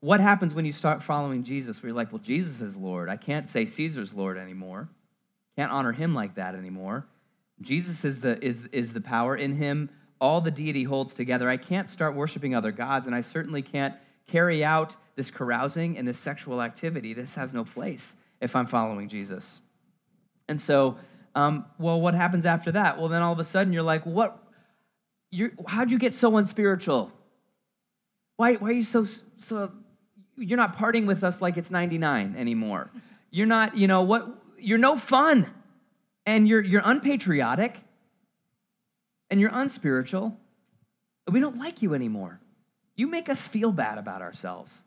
what 0.00 0.20
happens 0.20 0.52
when 0.52 0.64
you 0.64 0.72
start 0.72 1.00
following 1.00 1.44
Jesus? 1.44 1.80
Where 1.80 1.90
you're 1.90 1.96
like, 1.96 2.12
well, 2.12 2.22
Jesus 2.22 2.60
is 2.60 2.76
Lord. 2.76 3.08
I 3.08 3.16
can't 3.16 3.48
say 3.48 3.66
Caesar's 3.66 4.12
Lord 4.12 4.36
anymore. 4.36 4.88
Can't 5.56 5.70
honor 5.70 5.92
him 5.92 6.12
like 6.12 6.34
that 6.34 6.56
anymore. 6.56 7.06
Jesus 7.60 8.04
is 8.04 8.18
the, 8.18 8.44
is, 8.44 8.62
is 8.72 8.92
the 8.92 9.00
power 9.00 9.36
in 9.36 9.54
him. 9.54 9.90
All 10.20 10.40
the 10.40 10.50
deity 10.50 10.84
holds 10.84 11.14
together. 11.14 11.48
I 11.48 11.56
can't 11.56 11.90
start 11.90 12.14
worshiping 12.14 12.54
other 12.54 12.72
gods, 12.72 13.06
and 13.06 13.14
I 13.14 13.20
certainly 13.20 13.62
can't 13.62 13.94
carry 14.26 14.64
out 14.64 14.96
this 15.16 15.30
carousing 15.30 15.98
and 15.98 16.08
this 16.08 16.18
sexual 16.18 16.62
activity. 16.62 17.12
This 17.12 17.34
has 17.34 17.52
no 17.52 17.64
place 17.64 18.16
if 18.40 18.56
I'm 18.56 18.66
following 18.66 19.08
Jesus. 19.08 19.60
And 20.48 20.60
so, 20.60 20.98
um, 21.34 21.66
well, 21.78 22.00
what 22.00 22.14
happens 22.14 22.46
after 22.46 22.72
that? 22.72 22.98
Well, 22.98 23.08
then 23.08 23.22
all 23.22 23.32
of 23.32 23.38
a 23.38 23.44
sudden 23.44 23.72
you're 23.72 23.82
like, 23.82 24.04
what? 24.04 24.38
You're, 25.30 25.52
how'd 25.66 25.90
you 25.90 25.98
get 25.98 26.14
so 26.14 26.36
unspiritual? 26.36 27.12
Why, 28.36 28.54
why 28.54 28.68
are 28.68 28.72
you 28.72 28.82
so, 28.82 29.04
so, 29.38 29.72
you're 30.36 30.56
not 30.56 30.76
partying 30.76 31.06
with 31.06 31.22
us 31.24 31.40
like 31.40 31.56
it's 31.56 31.70
99 31.70 32.34
anymore. 32.36 32.90
You're 33.30 33.46
not, 33.46 33.76
you 33.76 33.86
know, 33.86 34.02
what, 34.02 34.28
you're 34.58 34.78
no 34.78 34.96
fun, 34.96 35.50
and 36.26 36.48
you're, 36.48 36.60
you're 36.60 36.82
unpatriotic, 36.84 37.80
and 39.34 39.40
you're 39.40 39.50
unspiritual. 39.52 40.38
We 41.28 41.40
don't 41.40 41.58
like 41.58 41.82
you 41.82 41.92
anymore. 41.92 42.38
You 42.94 43.08
make 43.08 43.28
us 43.28 43.44
feel 43.44 43.72
bad 43.72 43.98
about 43.98 44.22
ourselves. 44.22 44.84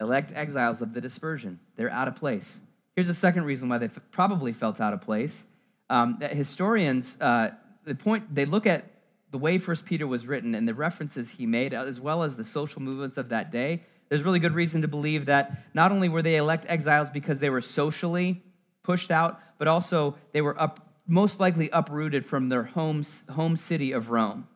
Elect 0.00 0.32
exiles 0.36 0.80
of 0.80 0.94
the 0.94 1.00
dispersion. 1.00 1.58
They're 1.74 1.90
out 1.90 2.06
of 2.06 2.14
place. 2.14 2.60
Here's 2.94 3.08
a 3.08 3.14
second 3.14 3.44
reason 3.44 3.68
why 3.68 3.78
they 3.78 3.86
f- 3.86 3.98
probably 4.12 4.52
felt 4.52 4.80
out 4.80 4.92
of 4.92 5.00
place. 5.00 5.46
Um, 5.90 6.18
that 6.20 6.32
historians, 6.32 7.20
uh, 7.20 7.50
the 7.84 7.96
point 7.96 8.32
they 8.32 8.44
look 8.44 8.68
at 8.68 8.84
the 9.32 9.38
way 9.38 9.58
First 9.58 9.84
Peter 9.84 10.06
was 10.06 10.28
written 10.28 10.54
and 10.54 10.68
the 10.68 10.74
references 10.74 11.30
he 11.30 11.44
made, 11.44 11.74
as 11.74 12.00
well 12.00 12.22
as 12.22 12.36
the 12.36 12.44
social 12.44 12.82
movements 12.82 13.16
of 13.16 13.30
that 13.30 13.50
day. 13.50 13.82
There's 14.10 14.22
really 14.22 14.38
good 14.38 14.54
reason 14.54 14.82
to 14.82 14.88
believe 14.88 15.26
that 15.26 15.74
not 15.74 15.90
only 15.90 16.08
were 16.08 16.22
they 16.22 16.36
elect 16.36 16.66
exiles 16.68 17.10
because 17.10 17.40
they 17.40 17.50
were 17.50 17.60
socially 17.60 18.44
pushed 18.84 19.10
out, 19.10 19.40
but 19.58 19.66
also 19.66 20.14
they 20.30 20.40
were 20.40 20.56
up, 20.60 20.83
most 21.06 21.40
likely 21.40 21.68
uprooted 21.70 22.24
from 22.24 22.48
their 22.48 22.64
home, 22.64 23.04
home 23.30 23.56
city 23.56 23.92
of 23.92 24.10
Rome. 24.10 24.48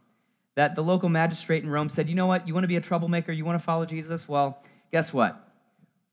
That 0.54 0.74
the 0.74 0.82
local 0.82 1.08
magistrate 1.08 1.62
in 1.62 1.70
Rome 1.70 1.88
said, 1.88 2.08
you 2.08 2.14
know 2.14 2.26
what, 2.26 2.48
you 2.48 2.54
want 2.54 2.64
to 2.64 2.68
be 2.68 2.76
a 2.76 2.80
troublemaker, 2.80 3.32
you 3.32 3.44
want 3.44 3.58
to 3.58 3.64
follow 3.64 3.84
Jesus? 3.84 4.28
Well, 4.28 4.62
guess 4.90 5.12
what? 5.12 5.48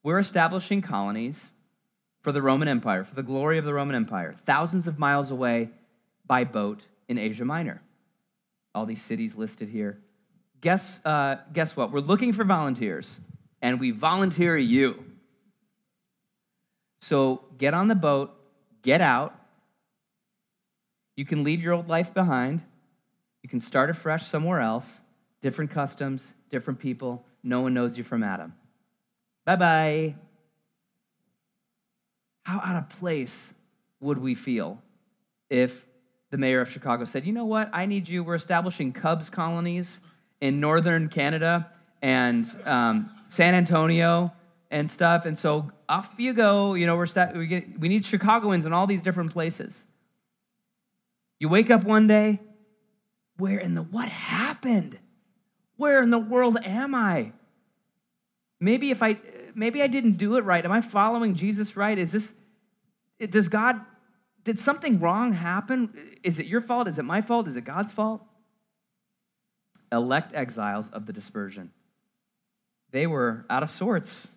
We're 0.03 0.19
establishing 0.19 0.81
colonies 0.81 1.51
for 2.21 2.31
the 2.31 2.41
Roman 2.41 2.67
Empire, 2.67 3.03
for 3.03 3.15
the 3.15 3.23
glory 3.23 3.57
of 3.57 3.65
the 3.65 3.73
Roman 3.73 3.95
Empire, 3.95 4.35
thousands 4.45 4.87
of 4.87 4.99
miles 4.99 5.31
away 5.31 5.69
by 6.27 6.43
boat 6.43 6.81
in 7.07 7.17
Asia 7.17 7.45
Minor. 7.45 7.81
All 8.73 8.85
these 8.85 9.01
cities 9.01 9.35
listed 9.35 9.69
here. 9.69 9.99
Guess, 10.61 11.03
uh, 11.05 11.37
guess 11.53 11.77
what? 11.77 11.91
We're 11.91 11.99
looking 11.99 12.33
for 12.33 12.43
volunteers, 12.43 13.19
and 13.61 13.79
we 13.79 13.91
volunteer 13.91 14.57
you. 14.57 15.03
So 17.01 17.43
get 17.57 17.73
on 17.73 17.87
the 17.87 17.95
boat, 17.95 18.35
get 18.81 19.01
out. 19.01 19.39
You 21.15 21.25
can 21.25 21.43
leave 21.43 21.61
your 21.61 21.73
old 21.73 21.87
life 21.87 22.13
behind. 22.13 22.61
You 23.41 23.49
can 23.49 23.59
start 23.59 23.89
afresh 23.89 24.25
somewhere 24.25 24.59
else. 24.59 25.01
Different 25.41 25.71
customs, 25.71 26.33
different 26.49 26.79
people. 26.79 27.25
No 27.43 27.61
one 27.61 27.73
knows 27.73 27.97
you 27.97 28.03
from 28.03 28.23
Adam. 28.23 28.53
Bye 29.45 29.55
bye. 29.55 30.15
How 32.43 32.59
out 32.59 32.75
of 32.75 32.89
place 32.89 33.53
would 33.99 34.17
we 34.17 34.35
feel 34.35 34.81
if 35.49 35.85
the 36.31 36.37
mayor 36.37 36.61
of 36.61 36.69
Chicago 36.69 37.05
said, 37.05 37.25
you 37.25 37.33
know 37.33 37.45
what, 37.45 37.69
I 37.71 37.85
need 37.85 38.09
you, 38.09 38.23
we're 38.23 38.35
establishing 38.35 38.91
Cubs 38.91 39.29
colonies 39.29 39.99
in 40.41 40.59
northern 40.59 41.07
Canada 41.07 41.71
and 42.01 42.45
um, 42.65 43.09
San 43.27 43.55
Antonio 43.55 44.31
and 44.69 44.89
stuff. 44.89 45.25
And 45.25 45.37
so 45.37 45.71
off 45.87 46.13
you 46.17 46.33
go. 46.33 46.73
You 46.73 46.85
know, 46.85 46.95
we're 46.95 47.05
sta- 47.05 47.31
we, 47.35 47.47
get, 47.47 47.79
we 47.79 47.87
need 47.87 48.05
Chicagoans 48.05 48.65
in 48.65 48.73
all 48.73 48.87
these 48.87 49.01
different 49.01 49.31
places. 49.31 49.83
You 51.39 51.49
wake 51.49 51.69
up 51.69 51.83
one 51.83 52.07
day, 52.07 52.39
where 53.37 53.59
in 53.59 53.75
the 53.75 53.81
what 53.81 54.07
happened? 54.07 54.97
Where 55.77 56.01
in 56.01 56.09
the 56.09 56.19
world 56.19 56.57
am 56.63 56.95
I? 56.95 57.33
Maybe 58.59 58.91
if 58.91 59.03
I 59.03 59.19
maybe 59.53 59.81
I 59.81 59.87
didn't 59.87 60.13
do 60.13 60.37
it 60.37 60.43
right. 60.43 60.63
Am 60.63 60.71
I 60.71 60.81
following 60.81 61.35
Jesus 61.35 61.75
right? 61.75 61.97
Is 61.97 62.11
this 62.11 62.33
does 63.29 63.49
God 63.49 63.81
did 64.43 64.59
something 64.59 64.99
wrong 64.99 65.33
happen? 65.33 66.17
Is 66.23 66.39
it 66.39 66.45
your 66.45 66.61
fault? 66.61 66.87
Is 66.87 66.97
it 66.97 67.03
my 67.03 67.21
fault? 67.21 67.47
Is 67.47 67.55
it 67.55 67.65
God's 67.65 67.91
fault? 67.91 68.21
Elect 69.91 70.33
exiles 70.33 70.89
of 70.89 71.05
the 71.05 71.13
dispersion. 71.13 71.71
They 72.91 73.07
were 73.07 73.45
out 73.49 73.63
of 73.63 73.69
sorts. 73.69 74.27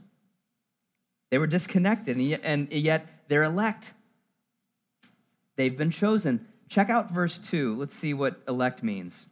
They 1.31 1.39
were 1.39 1.47
disconnected, 1.47 2.17
and 2.17 2.73
yet 2.73 3.07
they're 3.29 3.45
elect. 3.45 3.93
They've 5.57 5.77
been 5.77 5.91
chosen. 5.91 6.47
Check 6.69 6.91
out 6.91 7.11
verse 7.11 7.39
2. 7.39 7.77
Let's 7.77 7.95
see 7.95 8.15
what 8.15 8.41
elect 8.47 8.83
means. 8.83 9.27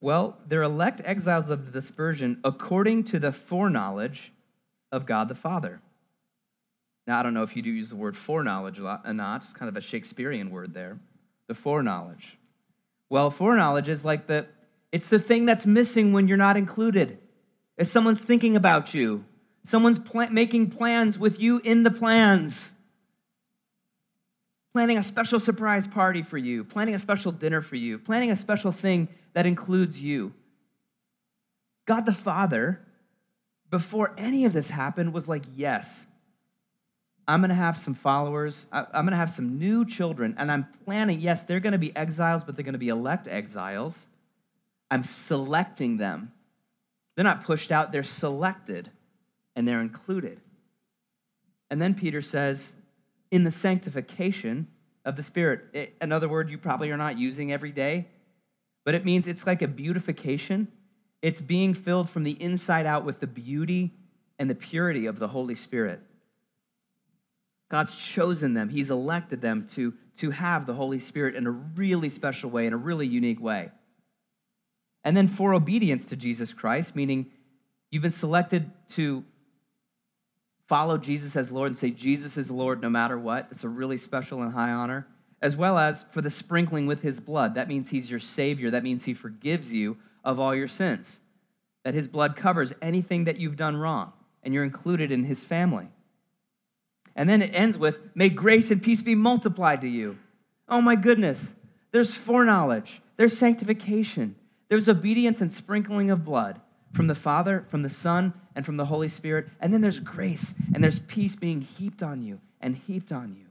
Well, 0.00 0.36
they're 0.46 0.62
elect 0.62 1.00
exiles 1.04 1.48
of 1.48 1.66
the 1.66 1.72
dispersion 1.72 2.40
according 2.44 3.04
to 3.04 3.18
the 3.18 3.32
foreknowledge 3.32 4.32
of 4.92 5.06
God 5.06 5.28
the 5.28 5.34
Father. 5.34 5.80
Now, 7.06 7.20
I 7.20 7.22
don't 7.22 7.34
know 7.34 7.42
if 7.42 7.56
you 7.56 7.62
do 7.62 7.70
use 7.70 7.90
the 7.90 7.96
word 7.96 8.16
foreknowledge 8.16 8.78
or 8.78 9.00
not. 9.12 9.42
It's 9.42 9.52
kind 9.52 9.68
of 9.68 9.76
a 9.76 9.80
Shakespearean 9.80 10.50
word 10.50 10.74
there. 10.74 10.98
The 11.46 11.54
foreknowledge. 11.54 12.36
Well, 13.08 13.30
foreknowledge 13.30 13.88
is 13.88 14.04
like 14.04 14.26
the, 14.26 14.46
it's 14.90 15.08
the 15.08 15.20
thing 15.20 15.46
that's 15.46 15.66
missing 15.66 16.12
when 16.12 16.26
you're 16.26 16.36
not 16.36 16.56
included. 16.56 17.18
If 17.76 17.86
someone's 17.86 18.20
thinking 18.20 18.56
about 18.56 18.94
you, 18.94 19.24
someone's 19.64 20.00
pl- 20.00 20.30
making 20.30 20.70
plans 20.70 21.18
with 21.18 21.40
you 21.40 21.60
in 21.62 21.84
the 21.84 21.90
plans, 21.90 22.72
planning 24.76 24.98
a 24.98 25.02
special 25.02 25.40
surprise 25.40 25.86
party 25.86 26.20
for 26.20 26.36
you, 26.36 26.62
planning 26.62 26.94
a 26.94 26.98
special 26.98 27.32
dinner 27.32 27.62
for 27.62 27.76
you, 27.76 27.98
planning 27.98 28.30
a 28.30 28.36
special 28.36 28.70
thing 28.70 29.08
that 29.32 29.46
includes 29.46 30.02
you. 30.02 30.34
God 31.86 32.04
the 32.04 32.12
Father, 32.12 32.82
before 33.70 34.12
any 34.18 34.44
of 34.44 34.52
this 34.52 34.68
happened, 34.68 35.14
was 35.14 35.26
like, 35.26 35.44
yes, 35.54 36.04
I'm 37.26 37.40
to 37.48 37.54
have 37.54 37.78
some 37.78 37.94
followers. 37.94 38.66
I'm 38.70 39.06
to 39.12 39.16
have 39.16 39.30
some 39.30 39.58
new 39.58 39.86
children. 39.86 40.34
And 40.36 40.52
I'm 40.52 40.68
planning, 40.84 41.22
yes, 41.22 41.44
they're 41.44 41.58
to 41.72 41.78
be 41.78 41.96
exiles, 41.96 42.44
but 42.44 42.54
they're 42.54 42.62
to 42.74 42.78
be 42.78 42.90
elect 42.90 43.28
exiles. 43.28 44.06
I'm 44.90 45.04
selecting 45.04 45.96
them. 45.96 46.32
They're 47.14 47.24
not 47.24 47.44
pushed 47.44 47.72
out, 47.72 47.92
they're 47.92 48.02
selected 48.02 48.90
and 49.54 49.66
they're 49.66 49.80
included. 49.80 50.38
And 51.70 51.80
then 51.80 51.94
Peter 51.94 52.20
says, 52.20 52.74
in 53.30 53.44
the 53.44 53.50
sanctification 53.50 54.68
of 55.04 55.16
the 55.16 55.22
Spirit. 55.22 55.94
Another 56.00 56.28
word 56.28 56.50
you 56.50 56.58
probably 56.58 56.90
are 56.90 56.96
not 56.96 57.18
using 57.18 57.52
every 57.52 57.72
day, 57.72 58.08
but 58.84 58.94
it 58.94 59.04
means 59.04 59.26
it's 59.26 59.46
like 59.46 59.62
a 59.62 59.68
beautification. 59.68 60.68
It's 61.22 61.40
being 61.40 61.74
filled 61.74 62.08
from 62.08 62.24
the 62.24 62.40
inside 62.42 62.86
out 62.86 63.04
with 63.04 63.20
the 63.20 63.26
beauty 63.26 63.92
and 64.38 64.50
the 64.50 64.54
purity 64.54 65.06
of 65.06 65.18
the 65.18 65.28
Holy 65.28 65.54
Spirit. 65.54 66.00
God's 67.68 67.94
chosen 67.94 68.54
them, 68.54 68.68
He's 68.68 68.90
elected 68.90 69.40
them 69.40 69.66
to, 69.72 69.94
to 70.18 70.30
have 70.30 70.66
the 70.66 70.74
Holy 70.74 71.00
Spirit 71.00 71.34
in 71.34 71.46
a 71.46 71.50
really 71.50 72.08
special 72.08 72.50
way, 72.50 72.66
in 72.66 72.72
a 72.72 72.76
really 72.76 73.06
unique 73.06 73.40
way. 73.40 73.70
And 75.02 75.16
then 75.16 75.28
for 75.28 75.54
obedience 75.54 76.06
to 76.06 76.16
Jesus 76.16 76.52
Christ, 76.52 76.96
meaning 76.96 77.26
you've 77.90 78.02
been 78.02 78.10
selected 78.10 78.70
to 78.90 79.24
follow 80.66 80.98
Jesus 80.98 81.36
as 81.36 81.50
Lord 81.50 81.68
and 81.68 81.78
say, 81.78 81.90
Jesus 81.90 82.36
is 82.36 82.50
Lord 82.50 82.82
no 82.82 82.90
matter 82.90 83.18
what. 83.18 83.48
It's 83.50 83.64
a 83.64 83.68
really 83.68 83.98
special 83.98 84.42
and 84.42 84.52
high 84.52 84.72
honor. 84.72 85.06
As 85.42 85.56
well 85.56 85.78
as 85.78 86.04
for 86.10 86.22
the 86.22 86.30
sprinkling 86.30 86.86
with 86.86 87.02
his 87.02 87.20
blood. 87.20 87.54
That 87.54 87.68
means 87.68 87.90
he's 87.90 88.10
your 88.10 88.20
Savior. 88.20 88.70
That 88.70 88.82
means 88.82 89.04
he 89.04 89.14
forgives 89.14 89.72
you 89.72 89.96
of 90.24 90.40
all 90.40 90.54
your 90.54 90.68
sins. 90.68 91.20
That 91.84 91.94
his 91.94 92.08
blood 92.08 92.36
covers 92.36 92.72
anything 92.82 93.24
that 93.24 93.38
you've 93.38 93.56
done 93.56 93.76
wrong, 93.76 94.12
and 94.42 94.52
you're 94.52 94.64
included 94.64 95.12
in 95.12 95.24
his 95.24 95.44
family. 95.44 95.88
And 97.14 97.30
then 97.30 97.42
it 97.42 97.54
ends 97.54 97.78
with, 97.78 97.98
May 98.14 98.28
grace 98.28 98.70
and 98.70 98.82
peace 98.82 99.02
be 99.02 99.14
multiplied 99.14 99.82
to 99.82 99.88
you. 99.88 100.18
Oh 100.68 100.80
my 100.80 100.96
goodness. 100.96 101.54
There's 101.92 102.14
foreknowledge, 102.14 103.00
there's 103.16 103.38
sanctification, 103.38 104.34
there's 104.68 104.88
obedience 104.88 105.40
and 105.40 105.52
sprinkling 105.52 106.10
of 106.10 106.24
blood 106.24 106.60
from 106.92 107.06
the 107.06 107.14
Father, 107.14 107.64
from 107.68 107.82
the 107.82 107.90
Son, 107.90 108.34
and 108.56 108.66
from 108.66 108.78
the 108.78 108.86
Holy 108.86 109.08
Spirit. 109.08 109.46
And 109.60 109.72
then 109.72 109.82
there's 109.82 110.00
grace 110.00 110.54
and 110.74 110.82
there's 110.82 110.98
peace 110.98 111.36
being 111.36 111.60
heaped 111.60 112.02
on 112.02 112.22
you 112.22 112.40
and 112.60 112.74
heaped 112.74 113.12
on 113.12 113.36
you. 113.38 113.44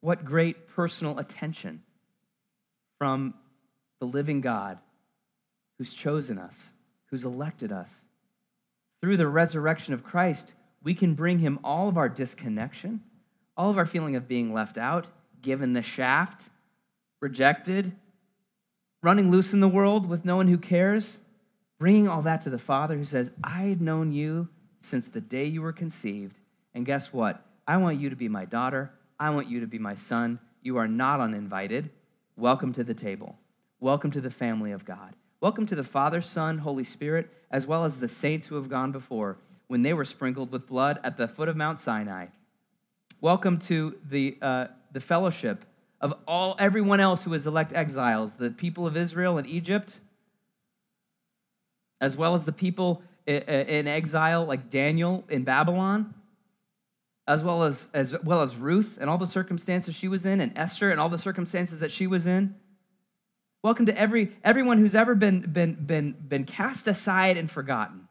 What 0.00 0.24
great 0.24 0.66
personal 0.68 1.18
attention 1.18 1.82
from 2.98 3.34
the 4.00 4.06
living 4.06 4.40
God 4.40 4.78
who's 5.78 5.92
chosen 5.92 6.38
us, 6.38 6.70
who's 7.06 7.24
elected 7.24 7.70
us. 7.70 7.94
Through 9.00 9.18
the 9.18 9.28
resurrection 9.28 9.94
of 9.94 10.02
Christ, 10.02 10.54
we 10.82 10.94
can 10.94 11.14
bring 11.14 11.38
him 11.38 11.58
all 11.62 11.88
of 11.88 11.98
our 11.98 12.08
disconnection, 12.08 13.02
all 13.56 13.70
of 13.70 13.78
our 13.78 13.86
feeling 13.86 14.16
of 14.16 14.28
being 14.28 14.52
left 14.52 14.78
out, 14.78 15.06
given 15.42 15.74
the 15.74 15.82
shaft, 15.82 16.48
rejected, 17.20 17.92
running 19.02 19.30
loose 19.30 19.52
in 19.52 19.60
the 19.60 19.68
world 19.68 20.06
with 20.06 20.24
no 20.24 20.36
one 20.36 20.48
who 20.48 20.58
cares, 20.58 21.20
bringing 21.80 22.06
all 22.06 22.20
that 22.20 22.42
to 22.42 22.50
the 22.50 22.58
Father 22.58 22.94
who 22.94 23.04
says, 23.04 23.32
I 23.42 23.62
had 23.62 23.80
known 23.80 24.12
you 24.12 24.48
since 24.82 25.08
the 25.08 25.20
day 25.20 25.46
you 25.46 25.62
were 25.62 25.72
conceived. 25.72 26.38
And 26.74 26.84
guess 26.84 27.10
what? 27.10 27.42
I 27.66 27.78
want 27.78 27.98
you 27.98 28.10
to 28.10 28.16
be 28.16 28.28
my 28.28 28.44
daughter. 28.44 28.92
I 29.18 29.30
want 29.30 29.48
you 29.48 29.60
to 29.60 29.66
be 29.66 29.78
my 29.78 29.94
son. 29.94 30.40
You 30.62 30.76
are 30.76 30.86
not 30.86 31.20
uninvited. 31.20 31.88
Welcome 32.36 32.74
to 32.74 32.84
the 32.84 32.92
table. 32.92 33.38
Welcome 33.80 34.10
to 34.10 34.20
the 34.20 34.30
family 34.30 34.72
of 34.72 34.84
God. 34.84 35.14
Welcome 35.40 35.64
to 35.66 35.74
the 35.74 35.82
Father, 35.82 36.20
Son, 36.20 36.58
Holy 36.58 36.84
Spirit, 36.84 37.30
as 37.50 37.66
well 37.66 37.86
as 37.86 37.98
the 37.98 38.08
saints 38.08 38.48
who 38.48 38.56
have 38.56 38.68
gone 38.68 38.92
before 38.92 39.38
when 39.68 39.80
they 39.80 39.94
were 39.94 40.04
sprinkled 40.04 40.52
with 40.52 40.66
blood 40.66 41.00
at 41.02 41.16
the 41.16 41.28
foot 41.28 41.48
of 41.48 41.56
Mount 41.56 41.80
Sinai. 41.80 42.26
Welcome 43.22 43.58
to 43.60 43.96
the, 44.06 44.36
uh, 44.42 44.66
the 44.92 45.00
fellowship 45.00 45.64
of 45.98 46.12
all 46.28 46.56
everyone 46.58 47.00
else 47.00 47.24
who 47.24 47.32
is 47.32 47.46
elect 47.46 47.72
exiles, 47.72 48.34
the 48.34 48.50
people 48.50 48.86
of 48.86 48.98
Israel 48.98 49.38
and 49.38 49.48
Egypt, 49.48 49.98
as 52.00 52.16
well 52.16 52.34
as 52.34 52.44
the 52.44 52.52
people 52.52 53.02
in 53.26 53.86
exile, 53.86 54.44
like 54.44 54.70
Daniel 54.70 55.24
in 55.28 55.44
Babylon, 55.44 56.14
as 57.28 57.44
well 57.44 57.62
as, 57.62 57.88
as 57.94 58.20
well 58.22 58.42
as 58.42 58.56
Ruth 58.56 58.98
and 59.00 59.08
all 59.08 59.18
the 59.18 59.26
circumstances 59.26 59.94
she 59.94 60.08
was 60.08 60.26
in, 60.26 60.40
and 60.40 60.56
Esther 60.56 60.90
and 60.90 61.00
all 61.00 61.08
the 61.08 61.18
circumstances 61.18 61.80
that 61.80 61.92
she 61.92 62.06
was 62.06 62.26
in. 62.26 62.56
Welcome 63.62 63.86
to 63.86 63.98
every, 63.98 64.32
everyone 64.42 64.78
who's 64.78 64.94
ever 64.94 65.14
been, 65.14 65.40
been, 65.40 65.74
been, 65.74 66.12
been 66.12 66.44
cast 66.44 66.88
aside 66.88 67.36
and 67.36 67.50
forgotten. 67.50 68.08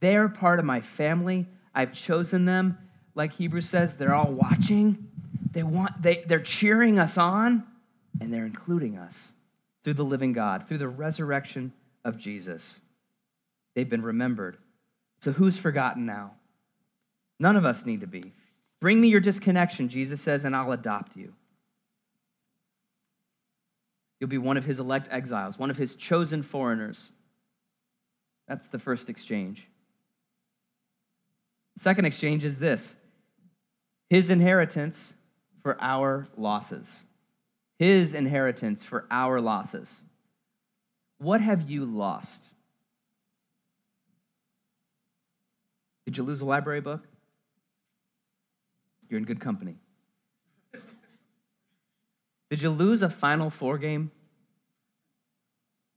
They're 0.00 0.28
part 0.28 0.58
of 0.58 0.64
my 0.64 0.80
family. 0.80 1.46
I've 1.74 1.92
chosen 1.92 2.44
them. 2.44 2.78
Like 3.14 3.34
Hebrews 3.34 3.68
says, 3.68 3.96
they're 3.96 4.14
all 4.14 4.30
watching. 4.30 5.08
They 5.50 5.64
want, 5.64 6.00
they, 6.00 6.24
they're 6.26 6.38
cheering 6.38 6.98
us 6.98 7.18
on, 7.18 7.64
and 8.20 8.32
they're 8.32 8.46
including 8.46 8.96
us 8.96 9.32
through 9.82 9.94
the 9.94 10.04
living 10.04 10.32
God, 10.32 10.68
through 10.68 10.78
the 10.78 10.88
resurrection 10.88 11.72
of 12.04 12.16
Jesus. 12.16 12.80
They've 13.76 13.88
been 13.88 14.02
remembered. 14.02 14.56
So 15.20 15.32
who's 15.32 15.58
forgotten 15.58 16.06
now? 16.06 16.32
None 17.38 17.56
of 17.56 17.66
us 17.66 17.84
need 17.84 18.00
to 18.00 18.06
be. 18.06 18.32
Bring 18.80 19.00
me 19.00 19.08
your 19.08 19.20
disconnection, 19.20 19.90
Jesus 19.90 20.20
says, 20.20 20.44
and 20.44 20.56
I'll 20.56 20.72
adopt 20.72 21.14
you. 21.14 21.34
You'll 24.18 24.30
be 24.30 24.38
one 24.38 24.56
of 24.56 24.64
his 24.64 24.80
elect 24.80 25.08
exiles, 25.10 25.58
one 25.58 25.70
of 25.70 25.76
his 25.76 25.94
chosen 25.94 26.42
foreigners. 26.42 27.10
That's 28.48 28.66
the 28.68 28.78
first 28.78 29.10
exchange. 29.10 29.66
The 31.76 31.82
second 31.82 32.06
exchange 32.06 32.44
is 32.44 32.58
this 32.58 32.96
his 34.08 34.30
inheritance 34.30 35.14
for 35.62 35.76
our 35.80 36.28
losses. 36.36 37.02
His 37.78 38.14
inheritance 38.14 38.84
for 38.84 39.06
our 39.10 39.38
losses. 39.38 40.00
What 41.18 41.42
have 41.42 41.68
you 41.68 41.84
lost? 41.84 42.42
Did 46.06 46.16
you 46.16 46.22
lose 46.22 46.40
a 46.40 46.46
library 46.46 46.80
book? 46.80 47.02
You're 49.08 49.18
in 49.18 49.24
good 49.24 49.40
company. 49.40 49.76
Did 52.48 52.62
you 52.62 52.70
lose 52.70 53.02
a 53.02 53.10
Final 53.10 53.50
Four 53.50 53.76
game 53.76 54.12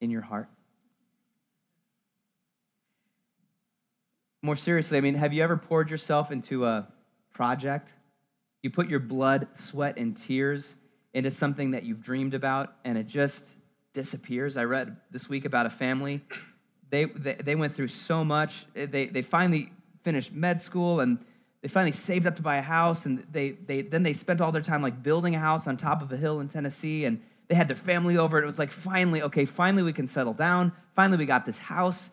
in 0.02 0.10
your 0.10 0.22
heart? 0.22 0.50
More 4.42 4.56
seriously, 4.56 4.98
I 4.98 5.02
mean, 5.02 5.16
have 5.16 5.32
you 5.32 5.44
ever 5.44 5.58
poured 5.58 5.90
yourself 5.90 6.32
into 6.32 6.66
a 6.66 6.88
project? 7.34 7.94
You 8.64 8.72
put 8.72 8.90
your 8.90 9.00
blood, 9.00 9.48
sweat, 9.54 9.98
and 9.98 10.18
tears 10.18 10.76
into 11.14 11.30
something 11.30 11.72
that 11.72 11.84
you've 11.84 12.02
dreamed 12.02 12.34
about, 12.34 12.74
and 12.84 12.98
it 12.98 13.08
just 13.08 13.56
disappears. 13.94 14.58
I 14.58 14.64
read 14.64 14.98
this 15.12 15.30
week 15.30 15.46
about 15.46 15.66
a 15.66 15.70
family. 15.70 16.22
They, 16.90 17.06
they, 17.06 17.36
they 17.36 17.56
went 17.56 17.76
through 17.76 17.90
so 17.90 18.24
much. 18.24 18.66
They, 18.74 19.08
they 19.08 19.22
finally 19.22 19.72
finished 20.04 20.34
med 20.34 20.62
school 20.62 21.00
and 21.00 21.20
they 21.62 21.68
finally 21.68 21.92
saved 21.92 22.26
up 22.26 22.36
to 22.36 22.42
buy 22.42 22.58
a 22.58 22.62
house 22.62 23.06
and 23.06 23.26
they, 23.32 23.52
they 23.52 23.82
then 23.82 24.04
they 24.04 24.14
spent 24.14 24.42
all 24.42 24.52
their 24.52 24.62
time 24.62 24.82
like 24.82 25.04
building 25.04 25.36
a 25.36 25.40
house 25.40 25.68
on 25.68 25.78
top 25.78 26.02
of 26.02 26.12
a 26.12 26.18
hill 26.18 26.40
in 26.40 26.48
tennessee 26.48 27.06
and 27.06 27.22
they 27.50 27.56
had 27.56 27.68
their 27.68 27.76
family 27.76 28.16
over 28.16 28.38
and 28.38 28.44
it 28.44 28.48
was 28.48 28.60
like 28.60 28.72
finally 28.72 29.22
okay 29.24 29.44
finally 29.44 29.84
we 29.84 29.92
can 29.92 30.08
settle 30.08 30.34
down. 30.34 30.72
Finally 30.96 31.18
we 31.18 31.26
got 31.26 31.46
this 31.46 31.58
house 31.58 32.10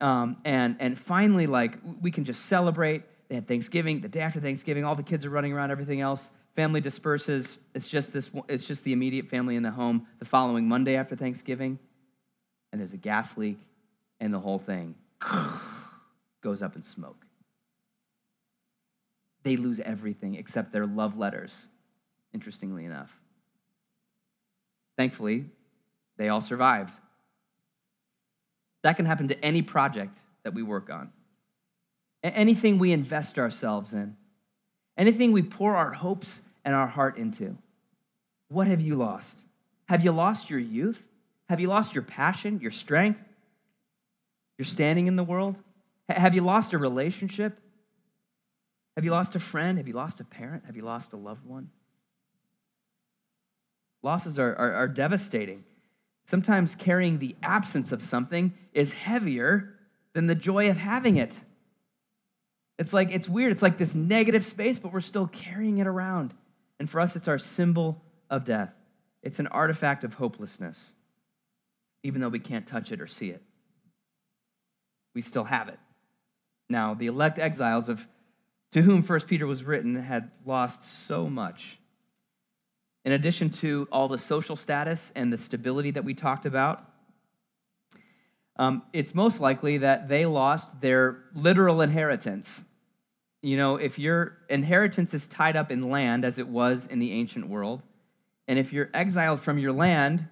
um, 0.00 0.38
and 0.44 0.76
and 0.80 0.98
finally 0.98 1.46
like 1.46 1.78
we 2.00 2.10
can 2.10 2.24
just 2.24 2.46
celebrate. 2.46 3.02
They 3.28 3.36
had 3.36 3.46
thanksgiving 3.46 4.00
the 4.00 4.08
day 4.08 4.20
after 4.20 4.40
thanksgiving 4.40 4.84
all 4.84 4.94
the 4.94 5.02
kids 5.02 5.24
are 5.24 5.30
running 5.30 5.52
around 5.52 5.70
everything 5.70 6.00
else 6.00 6.30
family 6.54 6.80
disperses. 6.80 7.58
It's 7.74 7.86
just 7.86 8.14
this 8.14 8.30
it's 8.48 8.66
just 8.66 8.82
the 8.84 8.92
immediate 8.94 9.28
family 9.28 9.56
in 9.56 9.62
the 9.62 9.70
home 9.70 10.06
the 10.18 10.24
following 10.24 10.68
monday 10.68 10.96
after 10.96 11.14
thanksgiving 11.14 11.78
and 12.72 12.80
there's 12.80 12.94
a 12.94 12.98
gas 12.98 13.36
leak 13.36 13.58
and 14.20 14.32
the 14.32 14.40
whole 14.40 14.58
thing 14.58 14.94
goes 16.46 16.62
up 16.62 16.76
in 16.76 16.82
smoke 16.82 17.26
they 19.46 19.56
lose 19.56 19.78
everything 19.78 20.34
except 20.34 20.72
their 20.72 20.86
love 20.86 21.16
letters, 21.16 21.68
interestingly 22.34 22.84
enough. 22.84 23.16
Thankfully, 24.98 25.44
they 26.16 26.28
all 26.30 26.40
survived. 26.40 26.92
That 28.82 28.96
can 28.96 29.06
happen 29.06 29.28
to 29.28 29.44
any 29.44 29.62
project 29.62 30.18
that 30.42 30.52
we 30.52 30.64
work 30.64 30.90
on, 30.90 31.12
anything 32.24 32.78
we 32.78 32.90
invest 32.90 33.38
ourselves 33.38 33.92
in, 33.92 34.16
anything 34.96 35.30
we 35.30 35.42
pour 35.42 35.76
our 35.76 35.92
hopes 35.92 36.42
and 36.64 36.74
our 36.74 36.88
heart 36.88 37.16
into. 37.16 37.56
What 38.48 38.66
have 38.66 38.80
you 38.80 38.96
lost? 38.96 39.44
Have 39.88 40.04
you 40.04 40.10
lost 40.10 40.50
your 40.50 40.58
youth? 40.58 41.00
Have 41.48 41.60
you 41.60 41.68
lost 41.68 41.94
your 41.94 42.02
passion, 42.02 42.58
your 42.60 42.72
strength, 42.72 43.22
your 44.58 44.66
standing 44.66 45.06
in 45.06 45.14
the 45.14 45.22
world? 45.22 45.56
Have 46.08 46.34
you 46.34 46.42
lost 46.42 46.72
a 46.72 46.78
relationship? 46.78 47.58
Have 48.96 49.04
you 49.04 49.10
lost 49.10 49.36
a 49.36 49.40
friend? 49.40 49.78
Have 49.78 49.88
you 49.88 49.94
lost 49.94 50.20
a 50.20 50.24
parent? 50.24 50.64
Have 50.66 50.76
you 50.76 50.82
lost 50.82 51.12
a 51.12 51.16
loved 51.16 51.44
one? 51.44 51.70
Losses 54.02 54.38
are, 54.38 54.54
are, 54.54 54.72
are 54.72 54.88
devastating. 54.88 55.64
Sometimes 56.24 56.74
carrying 56.74 57.18
the 57.18 57.36
absence 57.42 57.92
of 57.92 58.02
something 58.02 58.54
is 58.72 58.92
heavier 58.92 59.74
than 60.12 60.26
the 60.26 60.34
joy 60.34 60.70
of 60.70 60.76
having 60.76 61.16
it. 61.16 61.38
It's 62.78 62.92
like, 62.92 63.10
it's 63.10 63.28
weird. 63.28 63.52
It's 63.52 63.62
like 63.62 63.78
this 63.78 63.94
negative 63.94 64.44
space, 64.44 64.78
but 64.78 64.92
we're 64.92 65.00
still 65.00 65.26
carrying 65.26 65.78
it 65.78 65.86
around. 65.86 66.34
And 66.78 66.88
for 66.88 67.00
us, 67.00 67.16
it's 67.16 67.28
our 67.28 67.38
symbol 67.38 68.02
of 68.30 68.44
death. 68.44 68.72
It's 69.22 69.38
an 69.38 69.46
artifact 69.48 70.04
of 70.04 70.14
hopelessness, 70.14 70.92
even 72.02 72.20
though 72.20 72.28
we 72.28 72.38
can't 72.38 72.66
touch 72.66 72.92
it 72.92 73.00
or 73.00 73.06
see 73.06 73.30
it. 73.30 73.42
We 75.14 75.22
still 75.22 75.44
have 75.44 75.68
it. 75.68 75.78
Now, 76.68 76.94
the 76.94 77.06
elect 77.06 77.38
exiles 77.38 77.88
of 77.88 78.06
to 78.72 78.82
whom 78.82 79.02
First 79.02 79.28
Peter 79.28 79.46
was 79.46 79.64
written 79.64 79.96
had 79.96 80.30
lost 80.44 80.82
so 80.82 81.30
much. 81.30 81.78
In 83.04 83.12
addition 83.12 83.50
to 83.50 83.86
all 83.92 84.08
the 84.08 84.18
social 84.18 84.56
status 84.56 85.12
and 85.14 85.32
the 85.32 85.38
stability 85.38 85.92
that 85.92 86.04
we 86.04 86.12
talked 86.12 86.44
about, 86.44 86.82
um, 88.58 88.82
it's 88.92 89.14
most 89.14 89.40
likely 89.40 89.78
that 89.78 90.08
they 90.08 90.26
lost 90.26 90.80
their 90.80 91.24
literal 91.34 91.80
inheritance. 91.80 92.64
You 93.42 93.56
know, 93.56 93.76
if 93.76 93.98
your 93.98 94.38
inheritance 94.48 95.14
is 95.14 95.28
tied 95.28 95.56
up 95.56 95.70
in 95.70 95.88
land, 95.90 96.24
as 96.24 96.38
it 96.38 96.48
was 96.48 96.86
in 96.86 96.98
the 96.98 97.12
ancient 97.12 97.48
world, 97.48 97.82
and 98.48 98.58
if 98.58 98.72
you're 98.72 98.90
exiled 98.92 99.40
from 99.40 99.58
your 99.58 99.72
land, 99.72 100.26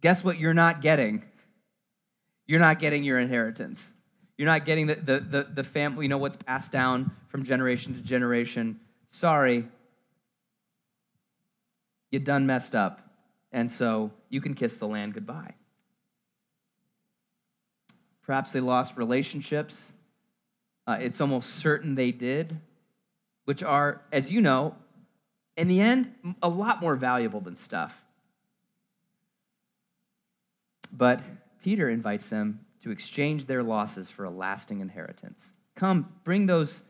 guess 0.00 0.22
what 0.22 0.38
you're 0.38 0.54
not 0.54 0.80
getting? 0.80 1.24
You're 2.46 2.60
not 2.60 2.78
getting 2.78 3.02
your 3.02 3.18
inheritance. 3.18 3.92
You're 4.36 4.46
not 4.46 4.64
getting 4.64 4.86
the, 4.86 4.96
the, 4.96 5.20
the, 5.20 5.46
the 5.54 5.64
family, 5.64 6.04
you 6.04 6.08
know, 6.08 6.18
what's 6.18 6.36
passed 6.36 6.70
down 6.70 7.10
from 7.28 7.44
generation 7.44 7.94
to 7.94 8.00
generation. 8.00 8.80
Sorry, 9.10 9.66
you 12.10 12.18
done 12.18 12.46
messed 12.46 12.74
up. 12.74 13.00
And 13.52 13.72
so 13.72 14.10
you 14.28 14.40
can 14.40 14.54
kiss 14.54 14.76
the 14.76 14.86
land 14.86 15.14
goodbye. 15.14 15.54
Perhaps 18.22 18.52
they 18.52 18.60
lost 18.60 18.96
relationships. 18.96 19.92
Uh, 20.86 20.98
it's 21.00 21.20
almost 21.20 21.56
certain 21.56 21.94
they 21.94 22.10
did, 22.10 22.58
which 23.44 23.62
are, 23.62 24.02
as 24.12 24.30
you 24.30 24.40
know, 24.40 24.74
in 25.56 25.68
the 25.68 25.80
end, 25.80 26.12
a 26.42 26.48
lot 26.48 26.80
more 26.80 26.96
valuable 26.96 27.40
than 27.40 27.56
stuff. 27.56 28.04
But 30.92 31.20
Peter 31.62 31.88
invites 31.88 32.28
them 32.28 32.65
to 32.86 32.92
exchange 32.92 33.46
their 33.46 33.64
losses 33.64 34.08
for 34.08 34.26
a 34.26 34.30
lasting 34.30 34.78
inheritance. 34.78 35.50
Come, 35.74 36.08
bring 36.22 36.46
those 36.46 36.82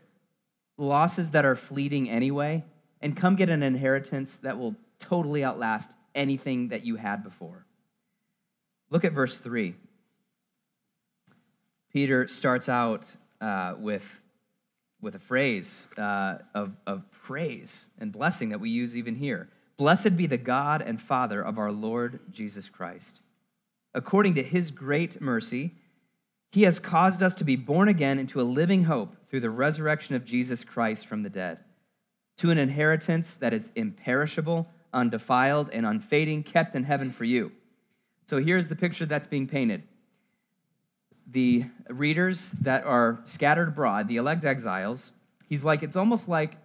losses 0.76 1.30
that 1.30 1.46
are 1.46 1.56
fleeting 1.56 2.10
anyway, 2.10 2.62
and 3.00 3.16
come 3.16 3.34
get 3.34 3.48
an 3.48 3.62
inheritance 3.62 4.36
that 4.42 4.58
will 4.58 4.76
totally 4.98 5.42
outlast 5.42 5.96
anything 6.14 6.68
that 6.68 6.84
you 6.84 6.96
had 6.96 7.24
before. 7.24 7.64
Look 8.90 9.06
at 9.06 9.14
verse 9.14 9.38
3. 9.38 9.74
Peter 11.94 12.28
starts 12.28 12.68
out 12.68 13.16
uh, 13.40 13.76
with, 13.78 14.20
with 15.00 15.14
a 15.14 15.18
phrase 15.18 15.88
uh, 15.96 16.36
of, 16.54 16.76
of 16.86 17.10
praise 17.10 17.86
and 17.98 18.12
blessing 18.12 18.50
that 18.50 18.60
we 18.60 18.68
use 18.68 18.98
even 18.98 19.14
here. 19.14 19.48
Blessed 19.78 20.14
be 20.14 20.26
the 20.26 20.36
God 20.36 20.82
and 20.82 21.00
Father 21.00 21.40
of 21.40 21.56
our 21.56 21.72
Lord 21.72 22.20
Jesus 22.30 22.68
Christ. 22.68 23.22
According 23.94 24.34
to 24.34 24.42
his 24.42 24.70
great 24.70 25.22
mercy, 25.22 25.72
he 26.56 26.62
has 26.62 26.80
caused 26.80 27.22
us 27.22 27.34
to 27.34 27.44
be 27.44 27.54
born 27.54 27.86
again 27.86 28.18
into 28.18 28.40
a 28.40 28.42
living 28.42 28.84
hope 28.84 29.14
through 29.28 29.40
the 29.40 29.50
resurrection 29.50 30.14
of 30.14 30.24
Jesus 30.24 30.64
Christ 30.64 31.06
from 31.06 31.22
the 31.22 31.28
dead, 31.28 31.58
to 32.38 32.50
an 32.50 32.56
inheritance 32.56 33.34
that 33.36 33.52
is 33.52 33.70
imperishable, 33.74 34.66
undefiled, 34.90 35.68
and 35.74 35.84
unfading, 35.84 36.44
kept 36.44 36.74
in 36.74 36.84
heaven 36.84 37.10
for 37.10 37.24
you. 37.24 37.52
So 38.24 38.38
here's 38.38 38.68
the 38.68 38.74
picture 38.74 39.04
that's 39.04 39.26
being 39.26 39.46
painted. 39.46 39.82
The 41.30 41.66
readers 41.90 42.52
that 42.62 42.84
are 42.84 43.18
scattered 43.26 43.68
abroad, 43.68 44.08
the 44.08 44.16
elect 44.16 44.46
exiles, 44.46 45.12
he's 45.50 45.62
like, 45.62 45.82
it's 45.82 45.94
almost 45.94 46.26
like 46.26 46.56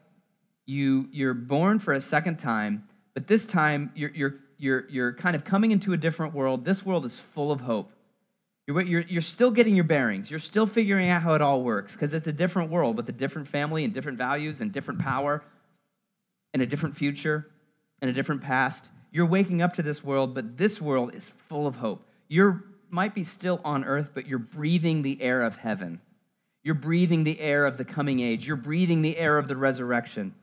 you, 0.66 1.10
you're 1.12 1.34
born 1.34 1.80
for 1.80 1.92
a 1.92 2.00
second 2.00 2.40
time, 2.40 2.88
but 3.14 3.28
this 3.28 3.46
time 3.46 3.92
you're, 3.94 4.12
you're, 4.12 4.36
you're, 4.58 4.90
you're 4.90 5.14
kind 5.16 5.36
of 5.36 5.44
coming 5.44 5.72
into 5.72 5.92
a 5.92 5.98
different 5.98 6.34
world. 6.34 6.64
This 6.64 6.86
world 6.86 7.04
is 7.04 7.20
full 7.20 7.52
of 7.52 7.60
hope 7.60 7.92
You're, 8.72 8.82
you're, 8.82 9.02
you're 9.02 9.22
still 9.22 9.52
getting 9.52 9.76
your 9.76 9.84
bearings. 9.84 10.32
You're 10.32 10.40
still 10.40 10.66
figuring 10.66 11.10
out 11.10 11.22
how 11.22 11.34
it 11.34 11.42
all 11.42 11.62
works 11.62 11.94
because 11.94 12.14
it's 12.14 12.28
a 12.28 12.32
different 12.32 12.72
world 12.72 12.96
with 12.96 13.10
a 13.10 13.12
different 13.12 13.50
family 13.50 13.84
and 13.84 13.94
different 13.94 14.18
values 14.18 14.62
and 14.62 14.72
different 14.72 15.02
power 15.02 15.44
and 16.54 16.62
a 16.62 16.66
different 16.66 16.96
future 16.96 17.48
and 18.02 18.10
a 18.10 18.14
different 18.14 18.42
past. 18.42 18.86
You're 19.12 19.26
waking 19.26 19.62
up 19.62 19.76
to 19.76 19.84
this 19.84 20.04
world, 20.04 20.34
but 20.34 20.58
this 20.58 20.82
world 20.82 21.14
is 21.14 21.34
full 21.50 21.68
of 21.68 21.76
hope. 21.76 22.06
You 22.30 22.64
might 22.90 23.14
be 23.14 23.26
still 23.26 23.60
on 23.66 23.84
earth, 23.84 24.12
but 24.14 24.26
you're 24.26 24.40
breathing 24.40 25.02
the 25.02 25.22
air 25.22 25.42
of 25.42 25.58
heaven. 25.58 26.00
You're 26.64 26.76
breathing 26.76 27.26
the 27.26 27.40
air 27.42 27.66
of 27.66 27.78
the 27.78 27.86
coming 27.86 28.22
age. 28.22 28.48
You're 28.48 28.56
breathing 28.56 29.02
the 29.02 29.18
air 29.18 29.38
of 29.38 29.50
the 29.50 29.58
resurrection 29.58 30.34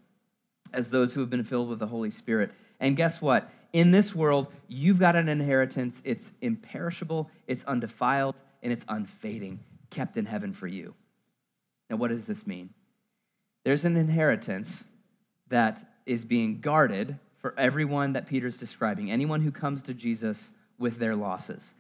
as 0.73 0.91
those 0.91 1.15
who 1.15 1.21
have 1.21 1.31
been 1.31 1.45
filled 1.45 1.71
with 1.71 1.79
the 1.79 1.87
Holy 1.87 2.11
Spirit. 2.11 2.51
And 2.79 2.95
guess 2.95 3.23
what? 3.23 3.51
In 3.73 3.91
this 3.91 4.15
world, 4.15 4.49
you've 4.67 4.99
got 4.99 5.17
an 5.17 5.29
inheritance. 5.29 6.01
It's 6.05 6.33
imperishable, 6.41 7.31
it's 7.47 7.65
undefiled, 7.65 8.35
and 8.63 8.73
it's 8.73 8.85
unfading, 8.89 9.61
kept 9.91 10.17
in 10.17 10.27
heaven 10.27 10.53
for 10.53 10.67
you. 10.67 10.95
Now, 11.91 11.97
what 11.97 12.09
does 12.09 12.27
this 12.27 12.47
mean? 12.47 12.71
There's 13.65 13.85
an 13.85 13.97
inheritance 13.97 14.85
that 15.49 15.87
is 16.07 16.25
being 16.25 16.61
guarded 16.61 17.19
for 17.39 17.55
everyone 17.57 18.15
that 18.15 18.27
Peter's 18.27 18.57
describing, 18.57 19.11
anyone 19.11 19.43
who 19.43 19.51
comes 19.51 19.83
to 19.85 19.95
Jesus 19.95 20.53
with 20.79 20.99
their 20.99 21.15
losses. 21.15 21.75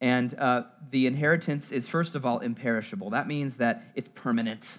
And 0.00 0.34
uh, 0.38 0.64
the 0.90 1.06
inheritance 1.06 1.72
is, 1.72 1.88
first 1.88 2.14
of 2.14 2.24
all, 2.24 2.38
imperishable. 2.38 3.10
That 3.10 3.26
means 3.26 3.56
that 3.56 3.82
it's 3.94 4.08
permanent. 4.14 4.78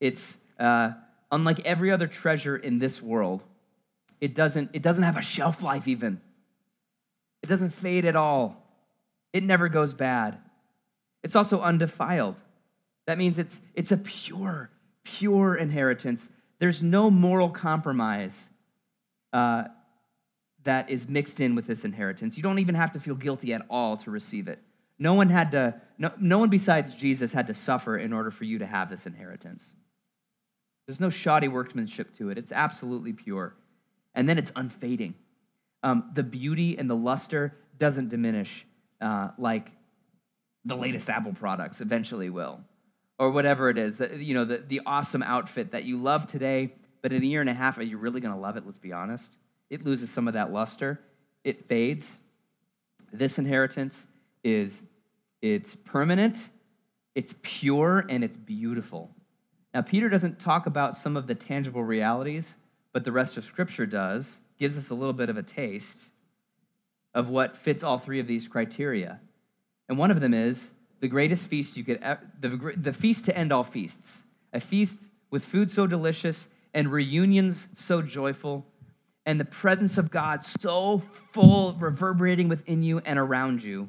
It's 0.00 0.38
uh, 0.58 0.92
unlike 1.32 1.60
every 1.60 1.90
other 1.90 2.06
treasure 2.06 2.56
in 2.56 2.78
this 2.78 3.00
world, 3.00 3.42
it 4.24 4.34
doesn't, 4.34 4.70
it 4.72 4.80
doesn't 4.80 5.04
have 5.04 5.18
a 5.18 5.22
shelf 5.22 5.62
life, 5.62 5.86
even. 5.86 6.18
It 7.42 7.46
doesn't 7.46 7.74
fade 7.74 8.06
at 8.06 8.16
all. 8.16 8.56
It 9.34 9.42
never 9.42 9.68
goes 9.68 9.92
bad. 9.92 10.38
It's 11.22 11.36
also 11.36 11.60
undefiled. 11.60 12.36
That 13.06 13.18
means 13.18 13.38
it's, 13.38 13.60
it's 13.74 13.92
a 13.92 13.98
pure, 13.98 14.70
pure 15.02 15.54
inheritance. 15.54 16.30
There's 16.58 16.82
no 16.82 17.10
moral 17.10 17.50
compromise 17.50 18.48
uh, 19.34 19.64
that 20.62 20.88
is 20.88 21.06
mixed 21.06 21.38
in 21.38 21.54
with 21.54 21.66
this 21.66 21.84
inheritance. 21.84 22.38
You 22.38 22.42
don't 22.42 22.60
even 22.60 22.76
have 22.76 22.92
to 22.92 23.00
feel 23.00 23.16
guilty 23.16 23.52
at 23.52 23.60
all 23.68 23.98
to 23.98 24.10
receive 24.10 24.48
it. 24.48 24.58
No 24.98 25.12
one 25.12 25.28
had 25.28 25.50
to, 25.50 25.74
no, 25.98 26.12
no 26.18 26.38
one 26.38 26.48
besides 26.48 26.94
Jesus 26.94 27.30
had 27.30 27.48
to 27.48 27.54
suffer 27.54 27.98
in 27.98 28.14
order 28.14 28.30
for 28.30 28.44
you 28.44 28.60
to 28.60 28.66
have 28.66 28.88
this 28.88 29.04
inheritance. 29.04 29.70
There's 30.86 31.00
no 31.00 31.10
shoddy 31.10 31.48
workmanship 31.48 32.16
to 32.16 32.30
it. 32.30 32.38
It's 32.38 32.52
absolutely 32.52 33.12
pure. 33.12 33.54
And 34.14 34.28
then 34.28 34.38
it's 34.38 34.52
unfading. 34.54 35.14
Um, 35.82 36.10
the 36.14 36.22
beauty 36.22 36.78
and 36.78 36.88
the 36.88 36.96
luster 36.96 37.56
doesn't 37.78 38.08
diminish 38.08 38.66
uh, 39.00 39.30
like 39.36 39.70
the 40.64 40.76
latest 40.76 41.10
Apple 41.10 41.34
products 41.34 41.80
eventually 41.80 42.30
will, 42.30 42.60
or 43.18 43.30
whatever 43.30 43.68
it 43.68 43.76
is. 43.76 43.96
The, 43.96 44.16
you 44.16 44.34
know, 44.34 44.44
the, 44.44 44.58
the 44.58 44.80
awesome 44.86 45.22
outfit 45.22 45.72
that 45.72 45.84
you 45.84 45.98
love 45.98 46.26
today, 46.26 46.72
but 47.02 47.12
in 47.12 47.22
a 47.22 47.26
year 47.26 47.40
and 47.40 47.50
a 47.50 47.54
half, 47.54 47.76
are 47.76 47.82
you 47.82 47.98
really 47.98 48.20
going 48.20 48.32
to 48.32 48.40
love 48.40 48.56
it? 48.56 48.64
Let's 48.64 48.78
be 48.78 48.92
honest. 48.92 49.36
It 49.68 49.84
loses 49.84 50.10
some 50.10 50.26
of 50.26 50.34
that 50.34 50.52
luster. 50.52 51.00
It 51.42 51.68
fades. 51.68 52.18
This 53.12 53.38
inheritance 53.38 54.06
is 54.42 54.82
it's 55.42 55.76
permanent, 55.76 56.36
it's 57.14 57.34
pure, 57.42 58.06
and 58.08 58.24
it's 58.24 58.36
beautiful. 58.36 59.10
Now, 59.74 59.82
Peter 59.82 60.08
doesn't 60.08 60.38
talk 60.38 60.66
about 60.66 60.96
some 60.96 61.16
of 61.16 61.26
the 61.26 61.34
tangible 61.34 61.84
realities, 61.84 62.56
but 62.94 63.02
the 63.02 63.12
rest 63.12 63.36
of 63.36 63.44
Scripture 63.44 63.86
does, 63.86 64.38
gives 64.56 64.78
us 64.78 64.88
a 64.88 64.94
little 64.94 65.12
bit 65.12 65.28
of 65.28 65.36
a 65.36 65.42
taste 65.42 65.98
of 67.12 67.28
what 67.28 67.56
fits 67.56 67.82
all 67.82 67.98
three 67.98 68.20
of 68.20 68.28
these 68.28 68.46
criteria. 68.46 69.20
And 69.88 69.98
one 69.98 70.12
of 70.12 70.20
them 70.20 70.32
is 70.32 70.72
the 71.00 71.08
greatest 71.08 71.48
feast 71.48 71.76
you 71.76 71.82
could, 71.82 72.00
the, 72.40 72.72
the 72.76 72.92
feast 72.92 73.24
to 73.24 73.36
end 73.36 73.52
all 73.52 73.64
feasts, 73.64 74.22
a 74.52 74.60
feast 74.60 75.10
with 75.28 75.44
food 75.44 75.72
so 75.72 75.88
delicious 75.88 76.48
and 76.72 76.90
reunions 76.90 77.66
so 77.74 78.00
joyful, 78.00 78.64
and 79.26 79.40
the 79.40 79.44
presence 79.44 79.98
of 79.98 80.12
God 80.12 80.44
so 80.44 81.02
full, 81.32 81.72
reverberating 81.72 82.48
within 82.48 82.84
you 82.84 83.00
and 83.04 83.18
around 83.18 83.64
you, 83.64 83.88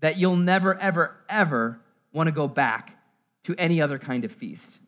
that 0.00 0.16
you'll 0.16 0.36
never, 0.36 0.76
ever, 0.80 1.16
ever 1.28 1.80
want 2.12 2.26
to 2.26 2.32
go 2.32 2.48
back 2.48 2.96
to 3.44 3.54
any 3.56 3.80
other 3.80 4.00
kind 4.00 4.24
of 4.24 4.32
feast. 4.32 4.80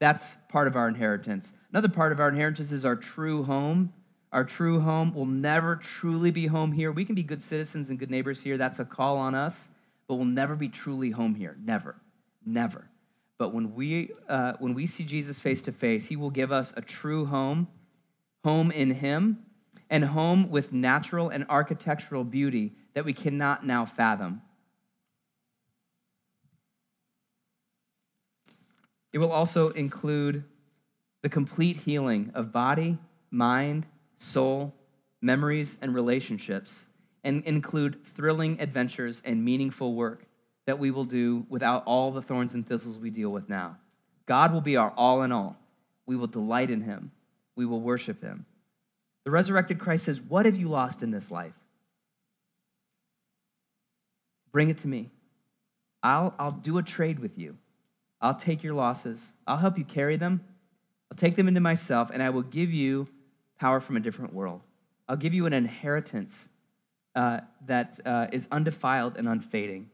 That's 0.00 0.36
part 0.48 0.66
of 0.66 0.74
our 0.74 0.88
inheritance. 0.88 1.54
Another 1.70 1.88
part 1.88 2.12
of 2.12 2.20
our 2.20 2.28
inheritance 2.28 2.72
is 2.72 2.84
our 2.84 2.96
true 2.96 3.42
home. 3.44 3.92
Our 4.32 4.44
true 4.44 4.80
home 4.80 5.14
will 5.14 5.26
never 5.26 5.76
truly 5.76 6.30
be 6.30 6.46
home 6.46 6.72
here. 6.72 6.92
We 6.92 7.04
can 7.04 7.14
be 7.14 7.22
good 7.22 7.42
citizens 7.42 7.90
and 7.90 7.98
good 7.98 8.10
neighbors 8.10 8.42
here. 8.42 8.56
That's 8.56 8.78
a 8.78 8.84
call 8.84 9.16
on 9.16 9.34
us, 9.34 9.68
but 10.06 10.16
we'll 10.16 10.26
never 10.26 10.56
be 10.56 10.68
truly 10.68 11.10
home 11.10 11.34
here. 11.34 11.56
Never. 11.62 11.96
Never. 12.44 12.88
But 13.38 13.54
when 13.54 13.74
we, 13.74 14.10
uh, 14.28 14.54
when 14.58 14.74
we 14.74 14.86
see 14.86 15.04
Jesus 15.04 15.38
face 15.38 15.62
to 15.62 15.72
face, 15.72 16.06
he 16.06 16.16
will 16.16 16.30
give 16.30 16.50
us 16.50 16.72
a 16.76 16.82
true 16.82 17.26
home, 17.26 17.68
home 18.44 18.70
in 18.70 18.90
him, 18.90 19.44
and 19.90 20.04
home 20.04 20.50
with 20.50 20.72
natural 20.72 21.28
and 21.28 21.46
architectural 21.48 22.24
beauty 22.24 22.72
that 22.94 23.04
we 23.04 23.12
cannot 23.12 23.64
now 23.64 23.86
fathom. 23.86 24.42
It 29.12 29.18
will 29.18 29.32
also 29.32 29.70
include 29.70 30.44
the 31.22 31.28
complete 31.28 31.76
healing 31.78 32.30
of 32.34 32.52
body, 32.52 32.98
mind, 33.30 33.86
soul, 34.16 34.74
memories, 35.20 35.76
and 35.82 35.94
relationships, 35.94 36.86
and 37.24 37.42
include 37.44 38.04
thrilling 38.04 38.60
adventures 38.60 39.20
and 39.24 39.44
meaningful 39.44 39.94
work 39.94 40.24
that 40.66 40.78
we 40.78 40.90
will 40.90 41.04
do 41.04 41.46
without 41.48 41.82
all 41.86 42.10
the 42.10 42.22
thorns 42.22 42.54
and 42.54 42.66
thistles 42.66 42.98
we 42.98 43.10
deal 43.10 43.30
with 43.30 43.48
now. 43.48 43.76
God 44.26 44.52
will 44.52 44.60
be 44.60 44.76
our 44.76 44.92
all 44.96 45.22
in 45.22 45.32
all. 45.32 45.56
We 46.06 46.16
will 46.16 46.26
delight 46.26 46.70
in 46.70 46.82
him. 46.82 47.10
We 47.56 47.66
will 47.66 47.80
worship 47.80 48.22
him. 48.22 48.46
The 49.24 49.30
resurrected 49.30 49.78
Christ 49.78 50.04
says, 50.04 50.20
What 50.20 50.46
have 50.46 50.56
you 50.56 50.68
lost 50.68 51.02
in 51.02 51.10
this 51.10 51.30
life? 51.30 51.54
Bring 54.52 54.68
it 54.68 54.78
to 54.78 54.88
me. 54.88 55.10
I'll, 56.02 56.34
I'll 56.38 56.52
do 56.52 56.78
a 56.78 56.82
trade 56.82 57.18
with 57.18 57.38
you. 57.38 57.56
I'll 58.20 58.34
take 58.34 58.62
your 58.62 58.74
losses. 58.74 59.28
I'll 59.46 59.56
help 59.56 59.78
you 59.78 59.84
carry 59.84 60.16
them. 60.16 60.42
Take 61.18 61.36
them 61.36 61.48
into 61.48 61.60
myself, 61.60 62.10
and 62.12 62.22
I 62.22 62.30
will 62.30 62.42
give 62.42 62.72
you 62.72 63.08
power 63.58 63.80
from 63.80 63.96
a 63.96 64.00
different 64.00 64.32
world. 64.32 64.62
I'll 65.08 65.16
give 65.16 65.34
you 65.34 65.46
an 65.46 65.52
inheritance 65.52 66.48
uh, 67.14 67.40
that 67.66 67.98
uh, 68.06 68.28
is 68.32 68.46
undefiled 68.52 69.16
and 69.16 69.28
unfading. 69.28 69.90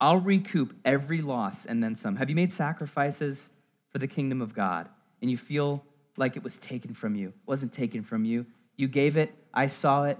I'll 0.00 0.18
recoup 0.18 0.74
every 0.84 1.22
loss 1.22 1.66
and 1.66 1.82
then 1.82 1.94
some. 1.94 2.16
Have 2.16 2.28
you 2.28 2.36
made 2.36 2.50
sacrifices 2.50 3.48
for 3.90 3.98
the 3.98 4.08
kingdom 4.08 4.42
of 4.42 4.54
God 4.54 4.88
and 5.22 5.30
you 5.30 5.38
feel 5.38 5.84
like 6.16 6.36
it 6.36 6.42
was 6.42 6.58
taken 6.58 6.92
from 6.92 7.14
you? 7.14 7.28
It 7.28 7.46
wasn't 7.46 7.72
taken 7.72 8.02
from 8.02 8.24
you. 8.24 8.44
You 8.76 8.88
gave 8.88 9.16
it, 9.16 9.32
I 9.52 9.68
saw 9.68 10.04
it. 10.04 10.18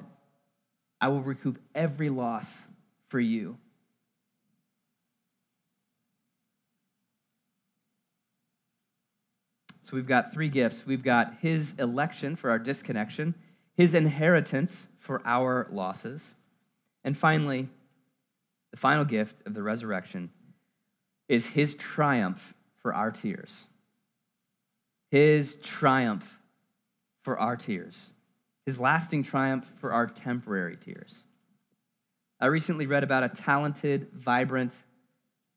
I 1.01 1.09
will 1.09 1.23
recoup 1.23 1.59
every 1.75 2.09
loss 2.09 2.69
for 3.09 3.19
you. 3.19 3.59
So 9.85 9.97
we've 9.97 10.07
got 10.07 10.33
three 10.33 10.49
gifts. 10.49 10.87
We've 10.87 11.03
got 11.03 11.35
his 11.43 11.75
election 11.79 12.37
for 12.37 12.49
our 12.49 12.59
disconnection, 12.59 13.35
his 13.77 13.93
inheritance 13.93 14.89
for 14.99 15.21
our 15.27 15.67
losses, 15.71 16.37
and 17.05 17.15
finally, 17.15 17.69
the 18.71 18.79
final 18.79 19.05
gift 19.05 19.43
of 19.47 19.53
the 19.53 19.63
resurrection 19.63 20.31
is 21.29 21.49
his 21.49 21.75
triumph 21.75 22.55
for 22.81 22.95
our 22.95 23.11
tears. 23.11 23.67
His 25.11 25.57
triumph 25.57 26.41
for 27.21 27.39
our 27.39 27.55
tears. 27.55 28.15
His 28.65 28.81
lasting 28.81 29.25
triumph 29.25 29.71
for 29.77 29.93
our 29.93 30.07
temporary 30.07 30.79
tears. 30.79 31.25
I 32.41 32.47
recently 32.47 32.87
read 32.87 33.05
about 33.05 33.23
a 33.23 33.29
talented, 33.29 34.11
vibrant, 34.15 34.73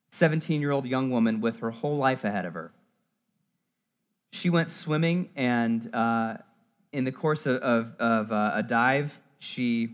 17 0.10 0.60
year 0.60 0.72
old 0.72 0.86
young 0.86 1.12
woman 1.12 1.40
with 1.40 1.60
her 1.60 1.72
whole 1.72 1.96
life 1.96 2.26
ahead 2.26 2.46
of 2.46 2.54
her 2.54 2.74
she 4.32 4.50
went 4.50 4.70
swimming, 4.70 5.30
and 5.36 5.94
uh, 5.94 6.38
in 6.92 7.04
the 7.04 7.12
course 7.12 7.46
of, 7.46 7.58
of, 7.58 7.96
of 8.00 8.32
uh, 8.32 8.52
a 8.56 8.64
dive, 8.64 9.18
she 9.40 9.90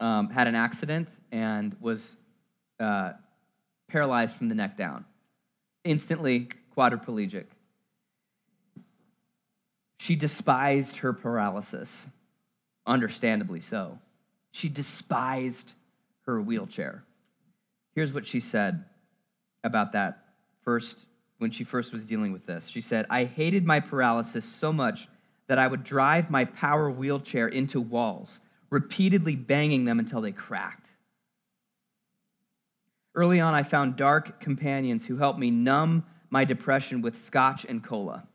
um, 0.00 0.30
had 0.30 0.46
an 0.46 0.54
accident 0.54 1.10
and 1.32 1.76
was 1.80 2.16
uh, 2.80 3.12
paralyzed 3.88 4.36
from 4.36 4.48
the 4.48 4.54
neck 4.54 4.76
down, 4.76 5.04
instantly 5.84 6.48
quadriplegic. 6.76 7.46
She 9.98 10.14
despised 10.14 10.98
her 10.98 11.12
paralysis, 11.12 12.06
understandably 12.86 13.60
so. 13.60 13.98
She 14.52 14.68
despised 14.68 15.72
her 16.26 16.40
wheelchair. 16.40 17.04
Here's 17.94 18.12
what 18.12 18.26
she 18.26 18.38
said 18.38 18.84
about 19.64 19.92
that 19.92 20.24
first 20.62 21.07
when 21.38 21.50
she 21.50 21.64
first 21.64 21.92
was 21.92 22.06
dealing 22.06 22.32
with 22.32 22.46
this. 22.46 22.68
She 22.68 22.80
said, 22.80 23.06
I 23.08 23.24
hated 23.24 23.64
my 23.64 23.80
paralysis 23.80 24.44
so 24.44 24.72
much 24.72 25.08
that 25.46 25.58
I 25.58 25.66
would 25.66 25.84
drive 25.84 26.30
my 26.30 26.44
power 26.44 26.90
wheelchair 26.90 27.48
into 27.48 27.80
walls, 27.80 28.40
repeatedly 28.70 29.34
banging 29.34 29.84
them 29.84 29.98
until 29.98 30.20
they 30.20 30.32
cracked. 30.32 30.90
Early 33.14 33.40
on, 33.40 33.54
I 33.54 33.62
found 33.62 33.96
dark 33.96 34.40
companions 34.40 35.06
who 35.06 35.16
helped 35.16 35.38
me 35.38 35.50
numb 35.50 36.04
my 36.30 36.44
depression 36.44 37.02
with 37.02 37.22
scotch 37.24 37.64
and 37.64 37.82
cola. 37.82 38.26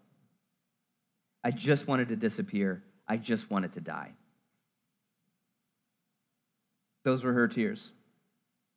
I 1.44 1.52
just 1.52 1.88
wanted 1.88 2.10
to 2.10 2.16
disappear. 2.16 2.84
I 3.08 3.18
just 3.18 3.52
wanted 3.52 3.74
to 3.74 3.82
die. 3.82 4.12
Those 7.04 7.24
were 7.24 7.34
her 7.34 7.48
tears. 7.48 7.92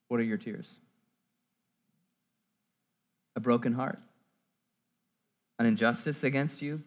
What 0.09 0.19
are 0.19 0.23
your 0.23 0.37
tears? 0.37 0.73
A 3.35 3.39
broken 3.39 3.73
heart, 3.73 3.99
an 5.59 5.65
injustice 5.65 6.23
against 6.23 6.61
you, 6.61 6.83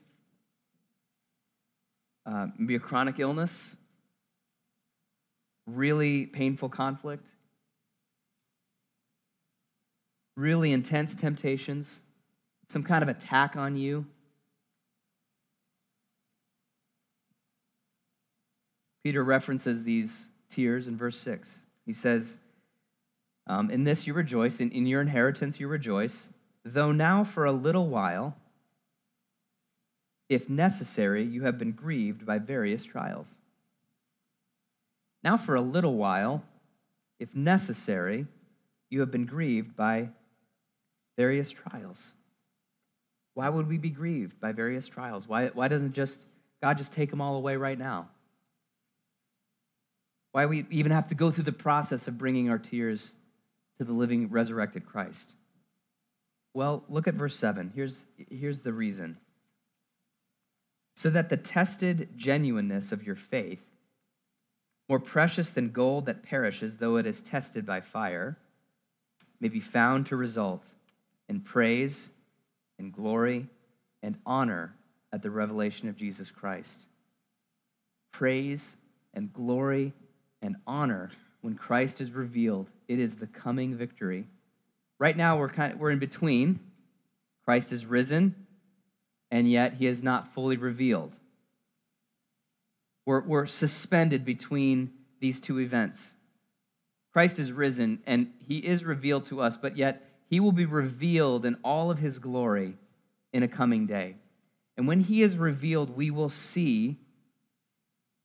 uh, 2.26 2.46
maybe 2.56 2.76
a 2.76 2.78
chronic 2.78 3.18
illness, 3.18 3.76
really 5.66 6.26
painful 6.26 6.68
conflict, 6.68 7.30
really 10.36 10.72
intense 10.72 11.14
temptations, 11.14 12.02
some 12.68 12.82
kind 12.82 13.02
of 13.02 13.08
attack 13.08 13.56
on 13.56 13.76
you. 13.76 14.06
Peter 19.02 19.24
references 19.24 19.82
these 19.82 20.28
tears 20.50 20.86
in 20.86 20.96
verse 20.96 21.16
6. 21.18 21.60
He 21.86 21.92
says, 21.92 22.38
um, 23.46 23.70
In 23.70 23.84
this 23.84 24.06
you 24.06 24.12
rejoice, 24.14 24.60
in, 24.60 24.70
in 24.70 24.86
your 24.86 25.00
inheritance 25.00 25.58
you 25.58 25.68
rejoice, 25.68 26.30
though 26.64 26.92
now 26.92 27.24
for 27.24 27.44
a 27.46 27.52
little 27.52 27.88
while, 27.88 28.36
if 30.30 30.48
necessary, 30.48 31.24
you 31.24 31.42
have 31.42 31.58
been 31.58 31.72
grieved 31.72 32.24
by 32.24 32.38
various 32.38 32.84
trials. 32.84 33.26
Now 35.24 35.36
for 35.36 35.56
a 35.56 35.60
little 35.60 35.96
while, 35.96 36.44
if 37.18 37.34
necessary, 37.34 38.26
you 38.88 39.00
have 39.00 39.10
been 39.10 39.26
grieved 39.26 39.76
by 39.76 40.10
various 41.18 41.50
trials. 41.50 42.14
Why 43.34 43.48
would 43.48 43.66
we 43.68 43.76
be 43.76 43.90
grieved 43.90 44.40
by 44.40 44.52
various 44.52 44.86
trials? 44.86 45.28
Why, 45.28 45.48
why 45.48 45.66
doesn't 45.66 45.94
just 45.94 46.24
God 46.62 46.78
just 46.78 46.92
take 46.92 47.10
them 47.10 47.20
all 47.20 47.34
away 47.34 47.56
right 47.56 47.78
now? 47.78 48.08
Why 50.30 50.46
we 50.46 50.64
even 50.70 50.92
have 50.92 51.08
to 51.08 51.16
go 51.16 51.32
through 51.32 51.44
the 51.44 51.52
process 51.52 52.06
of 52.06 52.18
bringing 52.18 52.50
our 52.50 52.58
tears 52.58 53.14
to 53.78 53.84
the 53.84 53.92
living, 53.92 54.30
resurrected 54.30 54.86
Christ? 54.86 55.34
Well, 56.54 56.84
look 56.88 57.08
at 57.08 57.14
verse 57.14 57.34
7. 57.34 57.72
Here's, 57.74 58.04
here's 58.30 58.60
the 58.60 58.72
reason. 58.72 59.16
So 61.00 61.08
that 61.08 61.30
the 61.30 61.38
tested 61.38 62.10
genuineness 62.14 62.92
of 62.92 63.06
your 63.06 63.16
faith, 63.16 63.62
more 64.86 65.00
precious 65.00 65.48
than 65.48 65.70
gold 65.70 66.04
that 66.04 66.22
perishes, 66.22 66.76
though 66.76 66.96
it 66.96 67.06
is 67.06 67.22
tested 67.22 67.64
by 67.64 67.80
fire, 67.80 68.36
may 69.40 69.48
be 69.48 69.60
found 69.60 70.04
to 70.04 70.16
result 70.16 70.74
in 71.26 71.40
praise 71.40 72.10
and 72.78 72.92
glory 72.92 73.46
and 74.02 74.18
honor 74.26 74.74
at 75.10 75.22
the 75.22 75.30
revelation 75.30 75.88
of 75.88 75.96
Jesus 75.96 76.30
Christ. 76.30 76.84
Praise 78.12 78.76
and 79.14 79.32
glory 79.32 79.94
and 80.42 80.56
honor 80.66 81.08
when 81.40 81.54
Christ 81.54 82.02
is 82.02 82.12
revealed. 82.12 82.68
It 82.88 82.98
is 82.98 83.14
the 83.14 83.26
coming 83.26 83.74
victory. 83.74 84.26
Right 84.98 85.16
now, 85.16 85.38
we're, 85.38 85.48
kind 85.48 85.72
of, 85.72 85.80
we're 85.80 85.92
in 85.92 85.98
between. 85.98 86.60
Christ 87.46 87.72
is 87.72 87.86
risen, 87.86 88.34
and 89.30 89.50
yet 89.50 89.74
he 89.74 89.86
is 89.86 90.02
not 90.02 90.32
fully 90.34 90.56
revealed. 90.56 91.16
We're, 93.06 93.20
we're 93.20 93.46
suspended 93.46 94.24
between 94.24 94.92
these 95.20 95.40
two 95.40 95.60
events. 95.60 96.14
Christ 97.12 97.38
is 97.38 97.52
risen, 97.52 98.02
and 98.06 98.32
he 98.46 98.58
is 98.58 98.84
revealed 98.84 99.26
to 99.26 99.40
us, 99.40 99.56
but 99.56 99.76
yet 99.76 100.06
he 100.28 100.40
will 100.40 100.52
be 100.52 100.66
revealed 100.66 101.44
in 101.44 101.56
all 101.64 101.90
of 101.90 101.98
his 101.98 102.18
glory 102.18 102.76
in 103.32 103.42
a 103.42 103.48
coming 103.48 103.86
day. 103.86 104.16
And 104.76 104.86
when 104.86 105.00
he 105.00 105.22
is 105.22 105.36
revealed, 105.36 105.96
we 105.96 106.10
will 106.10 106.28
see 106.28 106.98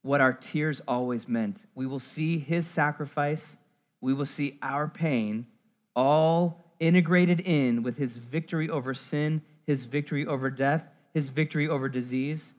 what 0.04 0.22
our 0.22 0.34
tears 0.34 0.82
always 0.88 1.28
meant. 1.28 1.66
We 1.74 1.88
will 1.88 2.00
see 2.00 2.38
his 2.38 2.68
sacrifice, 2.68 3.58
we 4.02 4.14
will 4.14 4.28
see 4.28 4.60
our 4.62 4.88
pain, 4.88 5.48
all 5.96 6.64
integrated 6.80 7.40
in 7.40 7.82
with 7.82 7.98
his 7.98 8.18
victory 8.18 8.70
over 8.70 8.94
sin, 8.94 9.42
his 9.66 9.86
victory 9.86 10.28
over 10.28 10.52
death, 10.52 10.88
his 11.16 11.30
victory 11.30 11.70
over 11.70 11.88
disease, 11.88 12.54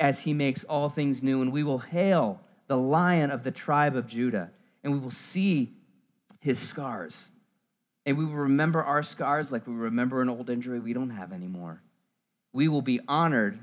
as 0.00 0.20
he 0.20 0.32
makes 0.32 0.64
all 0.64 0.88
things 0.88 1.22
new. 1.22 1.42
And 1.42 1.52
we 1.52 1.62
will 1.62 1.78
hail 1.78 2.40
the 2.66 2.76
lion 2.76 3.30
of 3.30 3.44
the 3.44 3.50
tribe 3.50 3.94
of 3.94 4.06
Judah, 4.06 4.50
and 4.82 4.94
we 4.94 4.98
will 4.98 5.10
see 5.10 5.74
his 6.40 6.58
scars. 6.58 7.28
And 8.06 8.16
we 8.16 8.24
will 8.24 8.32
remember 8.32 8.82
our 8.82 9.02
scars 9.02 9.52
like 9.52 9.66
we 9.66 9.74
remember 9.74 10.22
an 10.22 10.30
old 10.30 10.48
injury 10.48 10.80
we 10.80 10.94
don't 10.94 11.10
have 11.10 11.34
anymore. 11.34 11.82
We 12.54 12.66
will 12.66 12.80
be 12.80 12.98
honored 13.06 13.58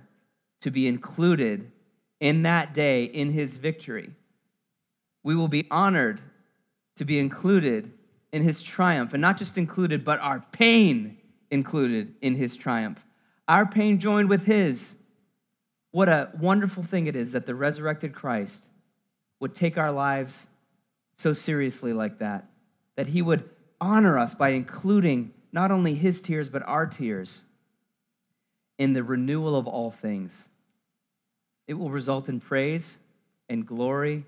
to 0.62 0.70
be 0.70 0.88
included 0.88 1.72
in 2.20 2.44
that 2.44 2.76
day 2.76 3.06
in 3.06 3.32
his 3.34 3.58
victory. 3.58 4.12
We 5.24 5.36
will 5.36 5.48
be 5.48 5.65
honored 5.72 6.22
to 6.98 7.04
be 7.04 7.18
included 7.18 7.92
in 8.32 8.44
his 8.44 8.62
triumph, 8.62 9.13
and 9.13 9.22
not 9.22 9.38
just 9.38 9.58
included, 9.58 10.04
but 10.04 10.20
our 10.20 10.46
pain 10.52 11.18
included 11.50 12.13
in 12.22 12.36
his 12.36 12.56
triumph. 12.56 13.04
Our 13.50 13.66
pain 13.66 14.00
joined 14.00 14.30
with 14.30 14.46
his. 14.46 14.96
What 15.90 16.08
a 16.08 16.30
wonderful 16.40 16.84
thing 16.84 17.08
it 17.08 17.16
is 17.16 17.32
that 17.32 17.48
the 17.48 17.56
resurrected 17.56 18.14
Christ 18.14 18.64
would 19.40 19.56
take 19.56 19.76
our 19.76 19.92
lives 19.92 20.48
so 21.18 21.34
seriously 21.34 21.92
like 21.92 22.20
that, 22.20 22.46
that 22.96 23.08
he 23.08 23.24
would 23.24 23.50
honor 23.82 24.20
us 24.20 24.36
by 24.36 24.50
including 24.50 25.34
not 25.52 25.72
only 25.72 25.96
his 25.96 26.22
tears, 26.22 26.48
but 26.48 26.62
our 26.62 26.86
tears 26.86 27.42
in 28.78 28.94
the 28.94 29.04
renewal 29.04 29.56
of 29.56 29.66
all 29.66 29.90
things. 29.90 30.48
It 31.68 31.74
will 31.74 31.90
result 31.90 32.30
in 32.30 32.40
praise 32.40 33.00
and 33.50 33.66
glory 33.66 34.26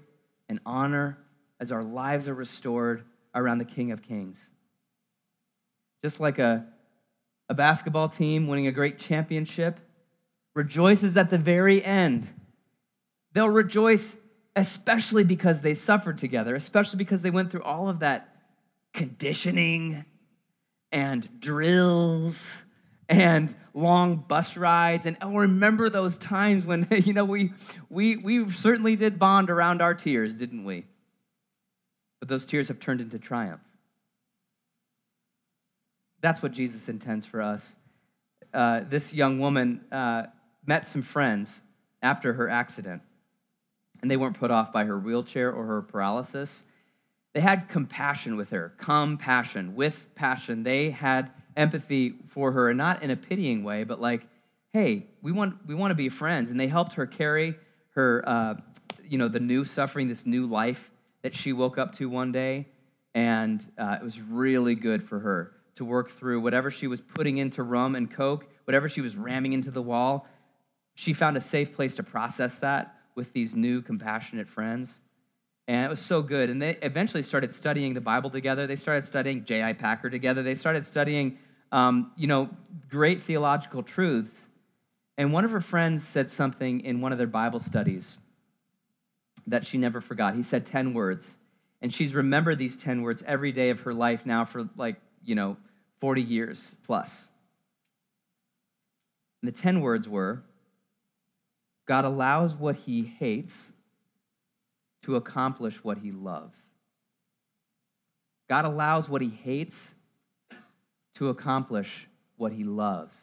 and 0.49 0.59
honor 0.65 1.19
as 1.59 1.71
our 1.71 1.83
lives 1.83 2.27
are 2.27 2.33
restored 2.33 3.03
around 3.35 3.59
the 3.59 3.65
King 3.65 3.91
of 3.91 4.01
Kings. 4.01 4.49
Just 6.03 6.19
like 6.19 6.39
a, 6.39 6.65
a 7.51 7.53
basketball 7.53 8.07
team 8.07 8.47
winning 8.47 8.65
a 8.65 8.71
great 8.71 8.97
championship 8.97 9.77
rejoices 10.55 11.17
at 11.17 11.29
the 11.29 11.37
very 11.37 11.83
end, 11.83 12.25
they'll 13.33 13.49
rejoice 13.49 14.15
especially 14.55 15.25
because 15.25 15.59
they 15.59 15.73
suffered 15.73 16.17
together, 16.17 16.55
especially 16.55 16.97
because 16.97 17.21
they 17.21 17.29
went 17.29 17.51
through 17.51 17.63
all 17.63 17.89
of 17.89 17.99
that 17.99 18.33
conditioning 18.93 20.05
and 20.93 21.27
drills 21.41 22.53
and 23.09 23.53
long 23.73 24.15
bus 24.15 24.55
rides. 24.55 25.05
And 25.05 25.17
I'll 25.19 25.31
remember 25.31 25.89
those 25.89 26.17
times 26.17 26.65
when 26.65 26.87
you 27.03 27.11
know 27.11 27.25
we 27.25 27.51
we 27.89 28.15
we 28.15 28.49
certainly 28.49 28.95
did 28.95 29.19
bond 29.19 29.49
around 29.49 29.81
our 29.81 29.93
tears 29.93 30.35
didn't 30.35 30.63
we? 30.63 30.85
But 32.21 32.29
those 32.29 32.45
tears 32.45 32.69
have 32.69 32.79
turned 32.79 33.01
into 33.01 33.19
triumph 33.19 33.59
that's 36.21 36.41
what 36.41 36.51
jesus 36.51 36.89
intends 36.89 37.25
for 37.25 37.41
us. 37.41 37.75
Uh, 38.53 38.81
this 38.89 39.13
young 39.13 39.39
woman 39.39 39.81
uh, 39.91 40.23
met 40.65 40.87
some 40.87 41.01
friends 41.01 41.61
after 42.01 42.33
her 42.33 42.49
accident 42.49 43.01
and 44.01 44.09
they 44.09 44.17
weren't 44.17 44.37
put 44.37 44.51
off 44.51 44.73
by 44.73 44.85
her 44.85 44.97
wheelchair 44.97 45.51
or 45.51 45.65
her 45.65 45.81
paralysis. 45.81 46.63
They 47.33 47.39
had 47.39 47.69
compassion 47.69 48.35
with 48.35 48.49
her 48.49 48.73
compassion 48.77 49.75
with 49.75 50.13
passion. 50.15 50.63
They 50.63 50.89
had 50.89 51.31
empathy 51.55 52.15
for 52.27 52.51
her, 52.51 52.69
and 52.69 52.77
not 52.77 53.03
in 53.03 53.11
a 53.11 53.15
pitying 53.15 53.63
way, 53.63 53.83
but 53.83 54.01
like, 54.01 54.27
hey, 54.73 55.07
we 55.21 55.31
want 55.31 55.55
we 55.65 55.75
want 55.75 55.91
to 55.91 55.95
be 55.95 56.09
friends. 56.09 56.51
And 56.51 56.59
they 56.59 56.67
helped 56.67 56.93
her 56.93 57.05
carry 57.05 57.55
her, 57.91 58.23
uh, 58.27 58.55
you 59.07 59.17
know, 59.17 59.27
the 59.27 59.39
new 59.39 59.63
suffering, 59.63 60.07
this 60.07 60.25
new 60.25 60.45
life 60.45 60.91
that 61.21 61.35
she 61.35 61.53
woke 61.53 61.77
up 61.77 61.93
to 61.95 62.09
one 62.09 62.31
day, 62.31 62.67
and 63.13 63.65
uh, 63.77 63.97
it 63.99 64.03
was 64.03 64.19
really 64.21 64.75
good 64.75 65.03
for 65.03 65.19
her 65.19 65.53
to 65.75 65.85
work 65.85 66.09
through 66.09 66.41
whatever 66.41 66.69
she 66.69 66.87
was 66.87 67.01
putting 67.01 67.37
into 67.37 67.63
rum 67.63 67.95
and 67.95 68.09
coke, 68.11 68.45
whatever 68.65 68.89
she 68.89 69.01
was 69.01 69.15
ramming 69.15 69.53
into 69.53 69.71
the 69.71 69.81
wall. 69.81 70.27
She 70.95 71.13
found 71.13 71.37
a 71.37 71.41
safe 71.41 71.73
place 71.73 71.95
to 71.95 72.03
process 72.03 72.59
that 72.59 72.95
with 73.15 73.33
these 73.33 73.55
new 73.55 73.81
compassionate 73.81 74.47
friends. 74.47 74.99
And 75.67 75.85
it 75.85 75.89
was 75.89 75.99
so 75.99 76.21
good. 76.21 76.49
And 76.49 76.61
they 76.61 76.77
eventually 76.81 77.23
started 77.23 77.53
studying 77.53 77.93
the 77.93 78.01
Bible 78.01 78.29
together. 78.29 78.67
They 78.67 78.75
started 78.75 79.05
studying 79.05 79.45
J.I. 79.45 79.73
Packer 79.73 80.09
together. 80.09 80.43
They 80.43 80.55
started 80.55 80.85
studying, 80.85 81.37
um, 81.71 82.11
you 82.17 82.27
know, 82.27 82.49
great 82.89 83.21
theological 83.21 83.83
truths. 83.83 84.47
And 85.17 85.31
one 85.31 85.45
of 85.45 85.51
her 85.51 85.61
friends 85.61 86.05
said 86.05 86.29
something 86.29 86.81
in 86.81 86.99
one 86.99 87.11
of 87.11 87.17
their 87.17 87.27
Bible 87.27 87.59
studies 87.59 88.17
that 89.47 89.65
she 89.65 89.77
never 89.77 90.01
forgot. 90.01 90.35
He 90.35 90.43
said 90.43 90.65
10 90.65 90.93
words. 90.93 91.37
And 91.81 91.93
she's 91.93 92.13
remembered 92.13 92.57
these 92.57 92.77
10 92.77 93.01
words 93.01 93.23
every 93.25 93.51
day 93.51 93.69
of 93.69 93.81
her 93.81 93.93
life 93.93 94.25
now 94.25 94.45
for 94.45 94.69
like, 94.75 94.97
you 95.23 95.35
know, 95.35 95.57
40 95.99 96.21
years 96.21 96.75
plus. 96.83 97.27
And 99.41 99.51
the 99.51 99.57
10 99.57 99.81
words 99.81 100.07
were 100.07 100.43
God 101.87 102.05
allows 102.05 102.55
what 102.55 102.75
he 102.75 103.03
hates 103.03 103.73
to 105.03 105.15
accomplish 105.15 105.83
what 105.83 105.97
he 105.97 106.11
loves. 106.11 106.57
God 108.47 108.65
allows 108.65 109.09
what 109.09 109.21
he 109.21 109.29
hates 109.29 109.95
to 111.15 111.29
accomplish 111.29 112.07
what 112.37 112.51
he 112.51 112.63
loves. 112.63 113.15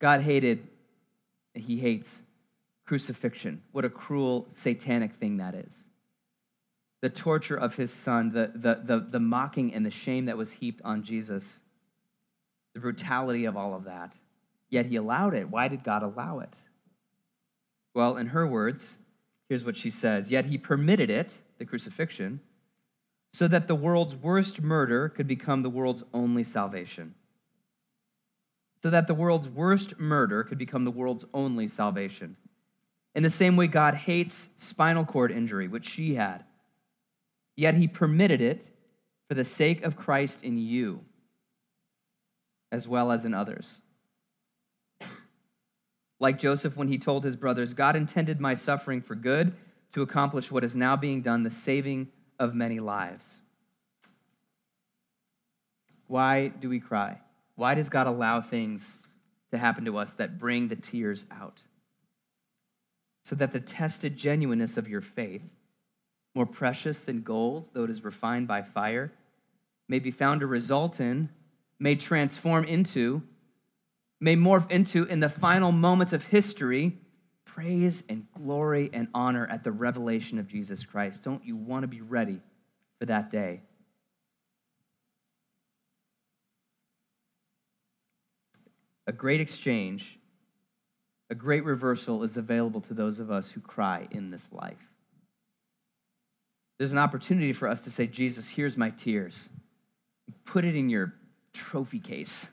God 0.00 0.22
hated, 0.22 0.66
he 1.54 1.78
hates 1.78 2.22
crucifixion. 2.86 3.62
What 3.72 3.84
a 3.84 3.90
cruel, 3.90 4.46
satanic 4.50 5.14
thing 5.14 5.38
that 5.38 5.54
is. 5.54 5.84
The 7.00 7.08
torture 7.08 7.56
of 7.56 7.76
his 7.76 7.92
son, 7.92 8.32
the, 8.32 8.52
the, 8.54 8.80
the, 8.82 9.00
the 9.00 9.20
mocking 9.20 9.72
and 9.72 9.84
the 9.84 9.90
shame 9.90 10.26
that 10.26 10.36
was 10.36 10.52
heaped 10.52 10.82
on 10.84 11.02
Jesus, 11.02 11.60
the 12.74 12.80
brutality 12.80 13.46
of 13.46 13.56
all 13.56 13.74
of 13.74 13.84
that. 13.84 14.18
Yet 14.68 14.86
he 14.86 14.96
allowed 14.96 15.34
it. 15.34 15.48
Why 15.48 15.68
did 15.68 15.82
God 15.82 16.02
allow 16.02 16.40
it? 16.40 16.56
Well, 17.94 18.16
in 18.16 18.28
her 18.28 18.46
words, 18.46 18.98
here's 19.48 19.64
what 19.64 19.76
she 19.76 19.90
says 19.90 20.30
Yet 20.30 20.46
he 20.46 20.58
permitted 20.58 21.10
it, 21.10 21.38
the 21.58 21.64
crucifixion, 21.64 22.40
so 23.32 23.48
that 23.48 23.66
the 23.66 23.74
world's 23.74 24.16
worst 24.16 24.60
murder 24.60 25.08
could 25.08 25.26
become 25.26 25.62
the 25.62 25.70
world's 25.70 26.04
only 26.12 26.44
salvation. 26.44 27.14
So 28.82 28.90
that 28.90 29.06
the 29.06 29.14
world's 29.14 29.48
worst 29.48 29.98
murder 29.98 30.42
could 30.42 30.58
become 30.58 30.84
the 30.84 30.90
world's 30.90 31.24
only 31.34 31.68
salvation. 31.68 32.36
In 33.14 33.22
the 33.22 33.30
same 33.30 33.56
way, 33.56 33.66
God 33.66 33.94
hates 33.94 34.48
spinal 34.56 35.04
cord 35.04 35.32
injury, 35.32 35.68
which 35.68 35.86
she 35.86 36.14
had. 36.14 36.44
Yet 37.60 37.74
he 37.74 37.88
permitted 37.88 38.40
it 38.40 38.70
for 39.28 39.34
the 39.34 39.44
sake 39.44 39.82
of 39.82 39.94
Christ 39.94 40.42
in 40.42 40.56
you, 40.56 41.04
as 42.72 42.88
well 42.88 43.12
as 43.12 43.26
in 43.26 43.34
others. 43.34 43.82
Like 46.18 46.38
Joseph, 46.38 46.74
when 46.74 46.88
he 46.88 46.96
told 46.96 47.22
his 47.22 47.36
brothers, 47.36 47.74
God 47.74 47.96
intended 47.96 48.40
my 48.40 48.54
suffering 48.54 49.02
for 49.02 49.14
good 49.14 49.54
to 49.92 50.00
accomplish 50.00 50.50
what 50.50 50.64
is 50.64 50.74
now 50.74 50.96
being 50.96 51.20
done, 51.20 51.42
the 51.42 51.50
saving 51.50 52.08
of 52.38 52.54
many 52.54 52.80
lives. 52.80 53.40
Why 56.06 56.48
do 56.48 56.70
we 56.70 56.80
cry? 56.80 57.20
Why 57.56 57.74
does 57.74 57.90
God 57.90 58.06
allow 58.06 58.40
things 58.40 58.96
to 59.50 59.58
happen 59.58 59.84
to 59.84 59.98
us 59.98 60.12
that 60.12 60.38
bring 60.38 60.68
the 60.68 60.76
tears 60.76 61.26
out? 61.30 61.60
So 63.22 63.36
that 63.36 63.52
the 63.52 63.60
tested 63.60 64.16
genuineness 64.16 64.78
of 64.78 64.88
your 64.88 65.02
faith, 65.02 65.42
more 66.34 66.46
precious 66.46 67.00
than 67.00 67.22
gold, 67.22 67.68
though 67.72 67.84
it 67.84 67.90
is 67.90 68.04
refined 68.04 68.46
by 68.46 68.62
fire, 68.62 69.12
may 69.88 69.98
be 69.98 70.10
found 70.10 70.40
to 70.40 70.46
result 70.46 71.00
in, 71.00 71.28
may 71.78 71.96
transform 71.96 72.64
into, 72.64 73.22
may 74.20 74.36
morph 74.36 74.70
into, 74.70 75.04
in 75.04 75.20
the 75.20 75.28
final 75.28 75.72
moments 75.72 76.12
of 76.12 76.24
history, 76.26 76.98
praise 77.44 78.04
and 78.08 78.26
glory 78.32 78.90
and 78.92 79.08
honor 79.12 79.46
at 79.50 79.64
the 79.64 79.72
revelation 79.72 80.38
of 80.38 80.46
Jesus 80.46 80.84
Christ. 80.84 81.24
Don't 81.24 81.44
you 81.44 81.56
want 81.56 81.82
to 81.82 81.88
be 81.88 82.00
ready 82.00 82.40
for 82.98 83.06
that 83.06 83.30
day? 83.30 83.62
A 89.06 89.12
great 89.12 89.40
exchange, 89.40 90.20
a 91.30 91.34
great 91.34 91.64
reversal 91.64 92.22
is 92.22 92.36
available 92.36 92.80
to 92.82 92.94
those 92.94 93.18
of 93.18 93.30
us 93.30 93.50
who 93.50 93.60
cry 93.60 94.06
in 94.12 94.30
this 94.30 94.46
life. 94.52 94.89
There's 96.80 96.92
an 96.92 96.98
opportunity 96.98 97.52
for 97.52 97.68
us 97.68 97.82
to 97.82 97.90
say, 97.90 98.06
Jesus, 98.06 98.48
here's 98.48 98.78
my 98.78 98.88
tears. 98.88 99.50
Put 100.46 100.64
it 100.64 100.74
in 100.74 100.88
your 100.88 101.12
trophy 101.52 101.98
case. 101.98 102.46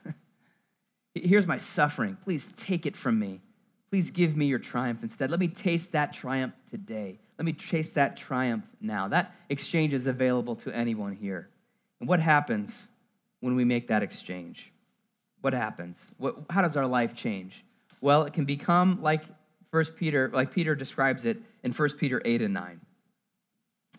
here's 1.14 1.46
my 1.46 1.56
suffering. 1.56 2.14
Please 2.22 2.52
take 2.54 2.84
it 2.84 2.94
from 2.94 3.18
me. 3.18 3.40
Please 3.88 4.10
give 4.10 4.36
me 4.36 4.44
your 4.44 4.58
triumph 4.58 5.02
instead. 5.02 5.30
Let 5.30 5.40
me 5.40 5.48
taste 5.48 5.92
that 5.92 6.12
triumph 6.12 6.52
today. 6.68 7.18
Let 7.38 7.46
me 7.46 7.54
taste 7.54 7.94
that 7.94 8.18
triumph 8.18 8.66
now. 8.82 9.08
That 9.08 9.34
exchange 9.48 9.94
is 9.94 10.06
available 10.06 10.56
to 10.56 10.76
anyone 10.76 11.14
here. 11.14 11.48
And 11.98 12.06
what 12.06 12.20
happens 12.20 12.88
when 13.40 13.56
we 13.56 13.64
make 13.64 13.88
that 13.88 14.02
exchange? 14.02 14.70
What 15.40 15.54
happens? 15.54 16.12
What, 16.18 16.36
how 16.50 16.60
does 16.60 16.76
our 16.76 16.86
life 16.86 17.14
change? 17.14 17.64
Well, 18.02 18.24
it 18.24 18.34
can 18.34 18.44
become 18.44 19.00
like 19.00 19.22
First 19.70 19.96
Peter, 19.96 20.30
like 20.34 20.52
Peter 20.52 20.74
describes 20.74 21.24
it 21.24 21.38
in 21.62 21.72
1 21.72 21.88
Peter 21.96 22.20
8 22.26 22.42
and 22.42 22.52
9, 22.52 22.80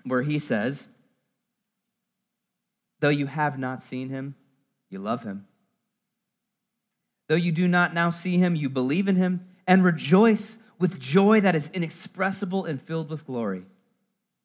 where 0.10 0.24
he 0.24 0.40
says, 0.40 0.90
Though 3.00 3.10
you 3.10 3.28
have 3.28 3.58
not 3.58 3.82
seen 3.82 4.10
him, 4.10 4.36
you 4.90 5.00
love 5.00 5.24
him. 5.24 5.46
Though 7.28 7.36
you 7.36 7.52
do 7.52 7.68
not 7.68 7.94
now 7.94 8.10
see 8.10 8.38
him, 8.38 8.56
you 8.56 8.70
believe 8.70 9.08
in 9.08 9.16
him 9.16 9.48
and 9.68 9.84
rejoice 9.84 10.58
with 10.80 11.00
joy 11.00 11.42
that 11.42 11.56
is 11.56 11.70
inexpressible 11.74 12.66
and 12.66 12.82
filled 12.82 13.10
with 13.10 13.26
glory. 13.26 13.64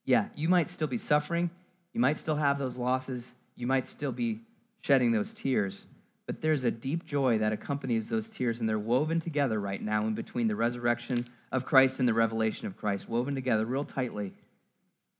Yeah, 0.05 0.27
you 0.37 0.48
might 0.48 0.68
still 0.68 0.87
be 0.87 0.98
suffering. 0.98 1.50
You 1.92 2.00
might 2.00 2.18
still 2.18 2.37
have 2.37 2.59
those 2.59 2.77
losses. 2.77 3.33
You 3.57 3.66
might 3.66 3.87
still 3.87 4.12
be 4.12 4.40
shedding 4.83 5.12
those 5.12 5.33
tears. 5.33 5.87
But 6.27 6.40
there's 6.40 6.64
a 6.64 6.70
deep 6.70 7.07
joy 7.07 7.38
that 7.38 7.53
accompanies 7.53 8.09
those 8.09 8.29
tears, 8.29 8.61
and 8.61 8.68
they're 8.68 8.79
woven 8.79 9.20
together 9.20 9.61
right 9.61 9.81
now 9.81 10.07
in 10.07 10.14
between 10.14 10.48
the 10.48 10.57
resurrection 10.57 11.24
of 11.53 11.64
Christ 11.64 12.00
and 12.00 12.09
the 12.09 12.14
revelation 12.14 12.66
of 12.66 12.77
Christ, 12.77 13.09
woven 13.09 13.35
together 13.35 13.64
real 13.64 13.85
tightly, 13.85 14.33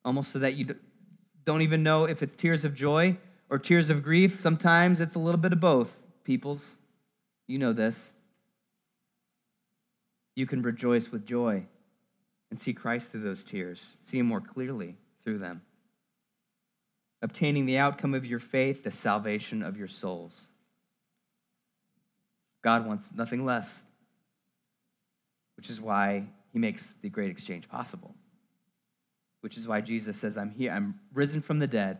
almost 0.04 0.32
so 0.32 0.38
that 0.40 0.54
you 0.54 0.74
don't 1.44 1.62
even 1.62 1.82
know 1.82 2.04
if 2.04 2.22
it's 2.22 2.34
tears 2.34 2.64
of 2.64 2.74
joy 2.74 3.16
or 3.50 3.58
tears 3.58 3.90
of 3.90 4.02
grief. 4.02 4.38
Sometimes 4.40 5.00
it's 5.00 5.14
a 5.14 5.18
little 5.18 5.40
bit 5.40 5.52
of 5.52 5.60
both, 5.60 5.98
peoples. 6.24 6.76
You 7.46 7.58
know 7.58 7.72
this 7.72 8.14
you 10.34 10.46
can 10.46 10.62
rejoice 10.62 11.12
with 11.12 11.26
joy 11.26 11.64
and 12.50 12.58
see 12.58 12.72
Christ 12.72 13.10
through 13.10 13.22
those 13.22 13.44
tears, 13.44 13.96
see 14.02 14.18
Him 14.18 14.26
more 14.26 14.40
clearly 14.40 14.96
through 15.22 15.38
them. 15.38 15.62
Obtaining 17.22 17.66
the 17.66 17.78
outcome 17.78 18.14
of 18.14 18.26
your 18.26 18.38
faith, 18.38 18.84
the 18.84 18.90
salvation 18.90 19.62
of 19.62 19.76
your 19.76 19.88
souls. 19.88 20.48
God 22.62 22.86
wants 22.86 23.10
nothing 23.14 23.44
less, 23.44 23.82
which 25.56 25.70
is 25.70 25.80
why 25.80 26.26
He 26.52 26.58
makes 26.58 26.94
the 27.00 27.08
great 27.08 27.30
exchange 27.30 27.68
possible. 27.68 28.14
Which 29.44 29.59
is 29.59 29.68
why 29.68 29.83
Jesus 29.83 30.16
says, 30.16 30.38
I'm 30.38 30.48
here, 30.48 30.72
I'm 30.72 30.98
risen 31.12 31.42
from 31.42 31.59
the 31.59 31.66
dead, 31.66 31.98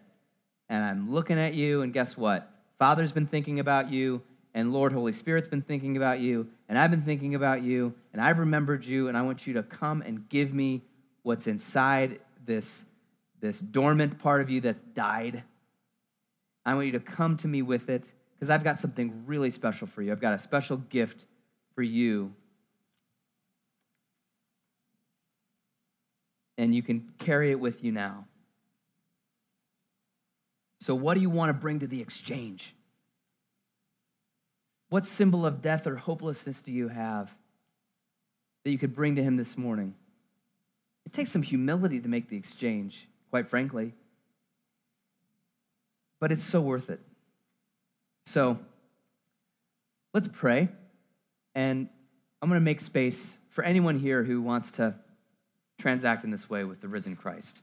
and 0.71 0.83
I'm 0.83 1.13
looking 1.13 1.39
at 1.39 1.53
you, 1.53 1.83
and 1.83 1.93
guess 1.93 2.17
what? 2.17 2.51
Father's 2.79 3.13
been 3.13 3.27
thinking 3.27 3.61
about 3.61 3.93
you, 3.93 4.23
and 4.55 4.73
Lord, 4.73 4.95
Holy 4.95 5.13
Spirit's 5.13 5.47
been 5.47 5.61
thinking 5.61 5.99
about 5.99 6.21
you, 6.21 6.49
and 6.71 6.79
I've 6.79 6.91
been 6.91 7.03
thinking 7.03 7.35
about 7.35 7.63
you, 7.63 7.93
and 8.15 8.23
I've 8.23 8.39
remembered 8.39 8.83
you, 8.87 9.09
and 9.09 9.19
I 9.19 9.21
want 9.21 9.47
you 9.47 9.53
to 9.53 9.63
come 9.63 10.01
and 10.01 10.27
give 10.31 10.55
me 10.55 10.81
what's 11.23 11.47
inside 11.47 12.19
this, 12.47 12.87
this 13.43 13.61
dormant 13.61 14.19
part 14.19 14.41
of 14.41 14.49
you 14.49 14.63
that's 14.63 14.81
died. 14.81 15.45
I 16.65 16.73
want 16.73 16.87
you 16.87 16.93
to 16.93 17.01
come 17.01 17.37
to 17.37 17.47
me 17.47 17.61
with 17.61 17.91
it 17.91 18.07
because 18.37 18.49
I've 18.49 18.65
got 18.65 18.79
something 18.79 19.25
really 19.27 19.51
special 19.51 19.87
for 19.87 20.01
you. 20.01 20.13
I've 20.13 20.21
got 20.21 20.33
a 20.33 20.39
special 20.39 20.79
gift 20.79 21.27
for 21.75 21.83
you. 21.83 22.33
And 26.57 26.75
you 26.75 26.83
can 26.83 27.13
carry 27.19 27.51
it 27.51 27.59
with 27.59 27.83
you 27.83 27.93
now. 27.93 28.27
So, 30.81 30.95
what 30.95 31.15
do 31.15 31.21
you 31.21 31.31
want 31.31 31.49
to 31.49 31.55
bring 31.55 31.81
to 31.81 31.87
the 31.87 32.01
exchange? 32.01 32.75
What 34.91 35.07
symbol 35.07 35.47
of 35.47 35.63
death 35.63 35.87
or 35.87 35.97
hopelessness 35.97 36.63
do 36.63 36.73
you 36.73 36.89
have 36.89 37.35
that 38.63 38.71
you 38.71 38.79
could 38.79 38.95
bring 38.95 39.17
to 39.17 39.23
him 39.23 39.37
this 39.37 39.57
morning? 39.57 39.95
It 41.07 41.13
takes 41.13 41.31
some 41.31 41.43
humility 41.43 42.01
to 42.01 42.09
make 42.09 42.29
the 42.29 42.37
exchange, 42.37 43.09
quite 43.31 43.49
frankly. 43.49 43.93
But 46.21 46.33
it's 46.33 46.45
so 46.45 46.61
worth 46.61 46.91
it. 46.91 47.01
So 48.27 48.59
let's 50.13 50.29
pray. 50.29 50.69
And 51.55 51.89
I'm 52.41 52.49
going 52.49 52.61
to 52.61 52.65
make 52.65 52.81
space 52.81 53.39
for 53.51 53.65
anyone 53.65 53.99
here 53.99 54.23
who 54.23 54.43
wants 54.43 54.73
to 54.73 54.95
transact 55.85 56.25
in 56.25 56.31
this 56.31 56.49
way 56.49 56.65
with 56.65 56.81
the 56.81 56.89
risen 56.89 57.15
Christ. 57.15 57.61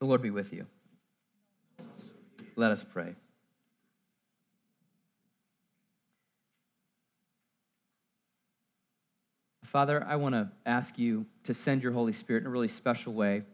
The 0.00 0.06
Lord 0.06 0.20
be 0.20 0.30
with 0.30 0.52
you. 0.52 0.66
Let 2.56 2.72
us 2.72 2.82
pray. 2.82 3.14
Father, 9.62 10.04
I 10.08 10.16
want 10.16 10.34
to 10.34 10.48
ask 10.66 10.98
you 10.98 11.24
to 11.44 11.54
send 11.54 11.84
your 11.84 11.92
Holy 11.92 12.14
Spirit 12.14 12.40
in 12.40 12.48
a 12.48 12.50
really 12.50 12.66
special 12.66 13.12
way 13.12 13.44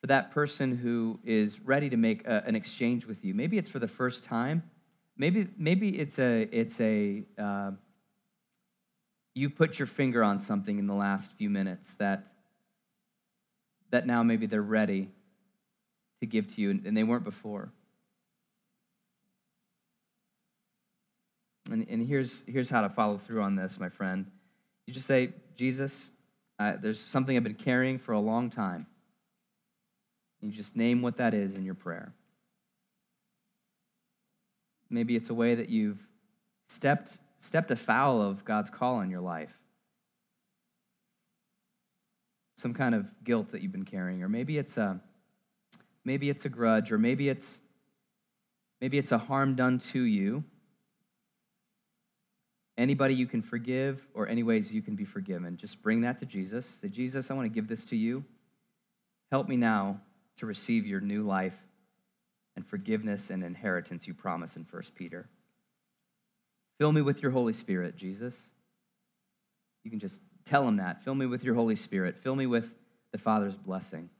for 0.00 0.08
that 0.08 0.32
person 0.32 0.76
who 0.76 1.20
is 1.22 1.60
ready 1.60 1.88
to 1.90 1.96
make 1.96 2.26
a, 2.26 2.42
an 2.44 2.56
exchange 2.56 3.06
with 3.06 3.24
you. 3.24 3.34
Maybe 3.34 3.56
it's 3.56 3.70
for 3.70 3.78
the 3.78 3.86
first 3.86 4.24
time. 4.24 4.64
Maybe, 5.16 5.46
maybe 5.56 5.90
it's 5.90 6.18
a, 6.18 6.48
it's 6.50 6.80
a 6.80 7.22
uh, 7.38 7.70
you 9.34 9.50
put 9.50 9.78
your 9.78 9.86
finger 9.86 10.22
on 10.22 10.38
something 10.38 10.78
in 10.78 10.86
the 10.86 10.94
last 10.94 11.32
few 11.32 11.50
minutes 11.50 11.94
that, 11.94 12.28
that 13.90 14.06
now 14.06 14.22
maybe 14.22 14.46
they're 14.46 14.62
ready 14.62 15.10
to 16.20 16.26
give 16.26 16.46
to 16.54 16.60
you 16.60 16.70
and 16.70 16.96
they 16.96 17.02
weren't 17.02 17.24
before. 17.24 17.72
And, 21.70 21.86
and 21.88 22.06
here's, 22.06 22.44
here's 22.46 22.70
how 22.70 22.82
to 22.82 22.88
follow 22.88 23.18
through 23.18 23.42
on 23.42 23.56
this, 23.56 23.80
my 23.80 23.88
friend. 23.88 24.30
You 24.86 24.94
just 24.94 25.06
say, 25.06 25.32
Jesus, 25.56 26.10
uh, 26.58 26.74
there's 26.80 27.00
something 27.00 27.36
I've 27.36 27.42
been 27.42 27.54
carrying 27.54 27.98
for 27.98 28.12
a 28.12 28.20
long 28.20 28.50
time. 28.50 28.86
You 30.40 30.52
just 30.52 30.76
name 30.76 31.00
what 31.00 31.16
that 31.16 31.32
is 31.32 31.54
in 31.54 31.64
your 31.64 31.74
prayer. 31.74 32.12
Maybe 34.90 35.16
it's 35.16 35.30
a 35.30 35.34
way 35.34 35.54
that 35.54 35.70
you've 35.70 36.06
stepped, 36.68 37.18
stepped 37.44 37.70
afoul 37.70 38.22
of 38.22 38.42
God's 38.44 38.70
call 38.70 39.02
in 39.02 39.10
your 39.10 39.20
life. 39.20 39.52
Some 42.56 42.72
kind 42.72 42.94
of 42.94 43.06
guilt 43.22 43.52
that 43.52 43.60
you've 43.60 43.72
been 43.72 43.84
carrying, 43.84 44.22
or 44.22 44.30
maybe 44.30 44.56
it's 44.56 44.78
a 44.78 44.98
maybe 46.04 46.30
it's 46.30 46.46
a 46.46 46.48
grudge, 46.48 46.90
or 46.90 46.96
maybe 46.96 47.28
it's 47.28 47.58
maybe 48.80 48.96
it's 48.96 49.12
a 49.12 49.18
harm 49.18 49.56
done 49.56 49.78
to 49.90 50.00
you. 50.00 50.42
Anybody 52.78 53.14
you 53.14 53.26
can 53.26 53.42
forgive, 53.42 54.04
or 54.14 54.26
any 54.26 54.42
ways 54.42 54.72
you 54.72 54.80
can 54.80 54.96
be 54.96 55.04
forgiven. 55.04 55.58
Just 55.58 55.82
bring 55.82 56.00
that 56.00 56.18
to 56.20 56.26
Jesus. 56.26 56.78
Say, 56.80 56.88
Jesus, 56.88 57.30
I 57.30 57.34
want 57.34 57.44
to 57.44 57.54
give 57.54 57.68
this 57.68 57.84
to 57.86 57.96
you. 57.96 58.24
Help 59.30 59.48
me 59.48 59.56
now 59.56 60.00
to 60.38 60.46
receive 60.46 60.86
your 60.86 61.00
new 61.00 61.22
life 61.22 61.56
and 62.56 62.66
forgiveness 62.66 63.30
and 63.30 63.44
inheritance 63.44 64.08
you 64.08 64.14
promise 64.14 64.56
in 64.56 64.66
1 64.68 64.82
Peter. 64.96 65.28
Fill 66.78 66.92
me 66.92 67.02
with 67.02 67.22
your 67.22 67.30
Holy 67.30 67.52
Spirit, 67.52 67.96
Jesus. 67.96 68.38
You 69.84 69.90
can 69.90 70.00
just 70.00 70.20
tell 70.44 70.66
him 70.66 70.76
that. 70.76 71.04
Fill 71.04 71.14
me 71.14 71.26
with 71.26 71.44
your 71.44 71.54
Holy 71.54 71.76
Spirit. 71.76 72.16
Fill 72.22 72.36
me 72.36 72.46
with 72.46 72.70
the 73.12 73.18
Father's 73.18 73.56
blessing. 73.56 74.10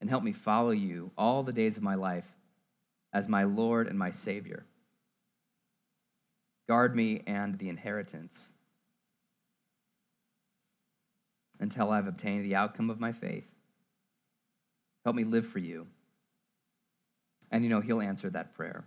And 0.00 0.10
help 0.10 0.24
me 0.24 0.32
follow 0.32 0.70
you 0.70 1.10
all 1.16 1.42
the 1.42 1.52
days 1.52 1.76
of 1.76 1.82
my 1.82 1.94
life 1.94 2.26
as 3.12 3.28
my 3.28 3.44
Lord 3.44 3.86
and 3.86 3.98
my 3.98 4.10
Savior. 4.10 4.64
Guard 6.68 6.96
me 6.96 7.22
and 7.26 7.58
the 7.58 7.68
inheritance 7.68 8.48
until 11.60 11.90
I've 11.90 12.08
obtained 12.08 12.44
the 12.44 12.56
outcome 12.56 12.90
of 12.90 12.98
my 12.98 13.12
faith. 13.12 13.46
Help 15.04 15.14
me 15.14 15.24
live 15.24 15.46
for 15.46 15.58
you 15.60 15.86
and 17.52 17.62
you 17.62 17.70
know, 17.70 17.80
He'll 17.80 18.00
answer 18.00 18.30
that 18.30 18.54
prayer. 18.54 18.84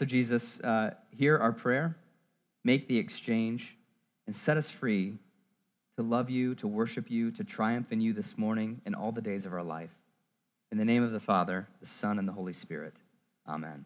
So, 0.00 0.06
Jesus, 0.06 0.58
uh, 0.60 0.94
hear 1.10 1.36
our 1.36 1.52
prayer, 1.52 1.94
make 2.64 2.88
the 2.88 2.96
exchange, 2.96 3.76
and 4.26 4.34
set 4.34 4.56
us 4.56 4.70
free 4.70 5.18
to 5.98 6.02
love 6.02 6.30
you, 6.30 6.54
to 6.54 6.66
worship 6.66 7.10
you, 7.10 7.30
to 7.32 7.44
triumph 7.44 7.92
in 7.92 8.00
you 8.00 8.14
this 8.14 8.38
morning 8.38 8.80
and 8.86 8.96
all 8.96 9.12
the 9.12 9.20
days 9.20 9.44
of 9.44 9.52
our 9.52 9.62
life. 9.62 9.90
In 10.72 10.78
the 10.78 10.86
name 10.86 11.02
of 11.02 11.12
the 11.12 11.20
Father, 11.20 11.68
the 11.80 11.86
Son, 11.86 12.18
and 12.18 12.26
the 12.26 12.32
Holy 12.32 12.54
Spirit. 12.54 12.94
Amen. 13.46 13.84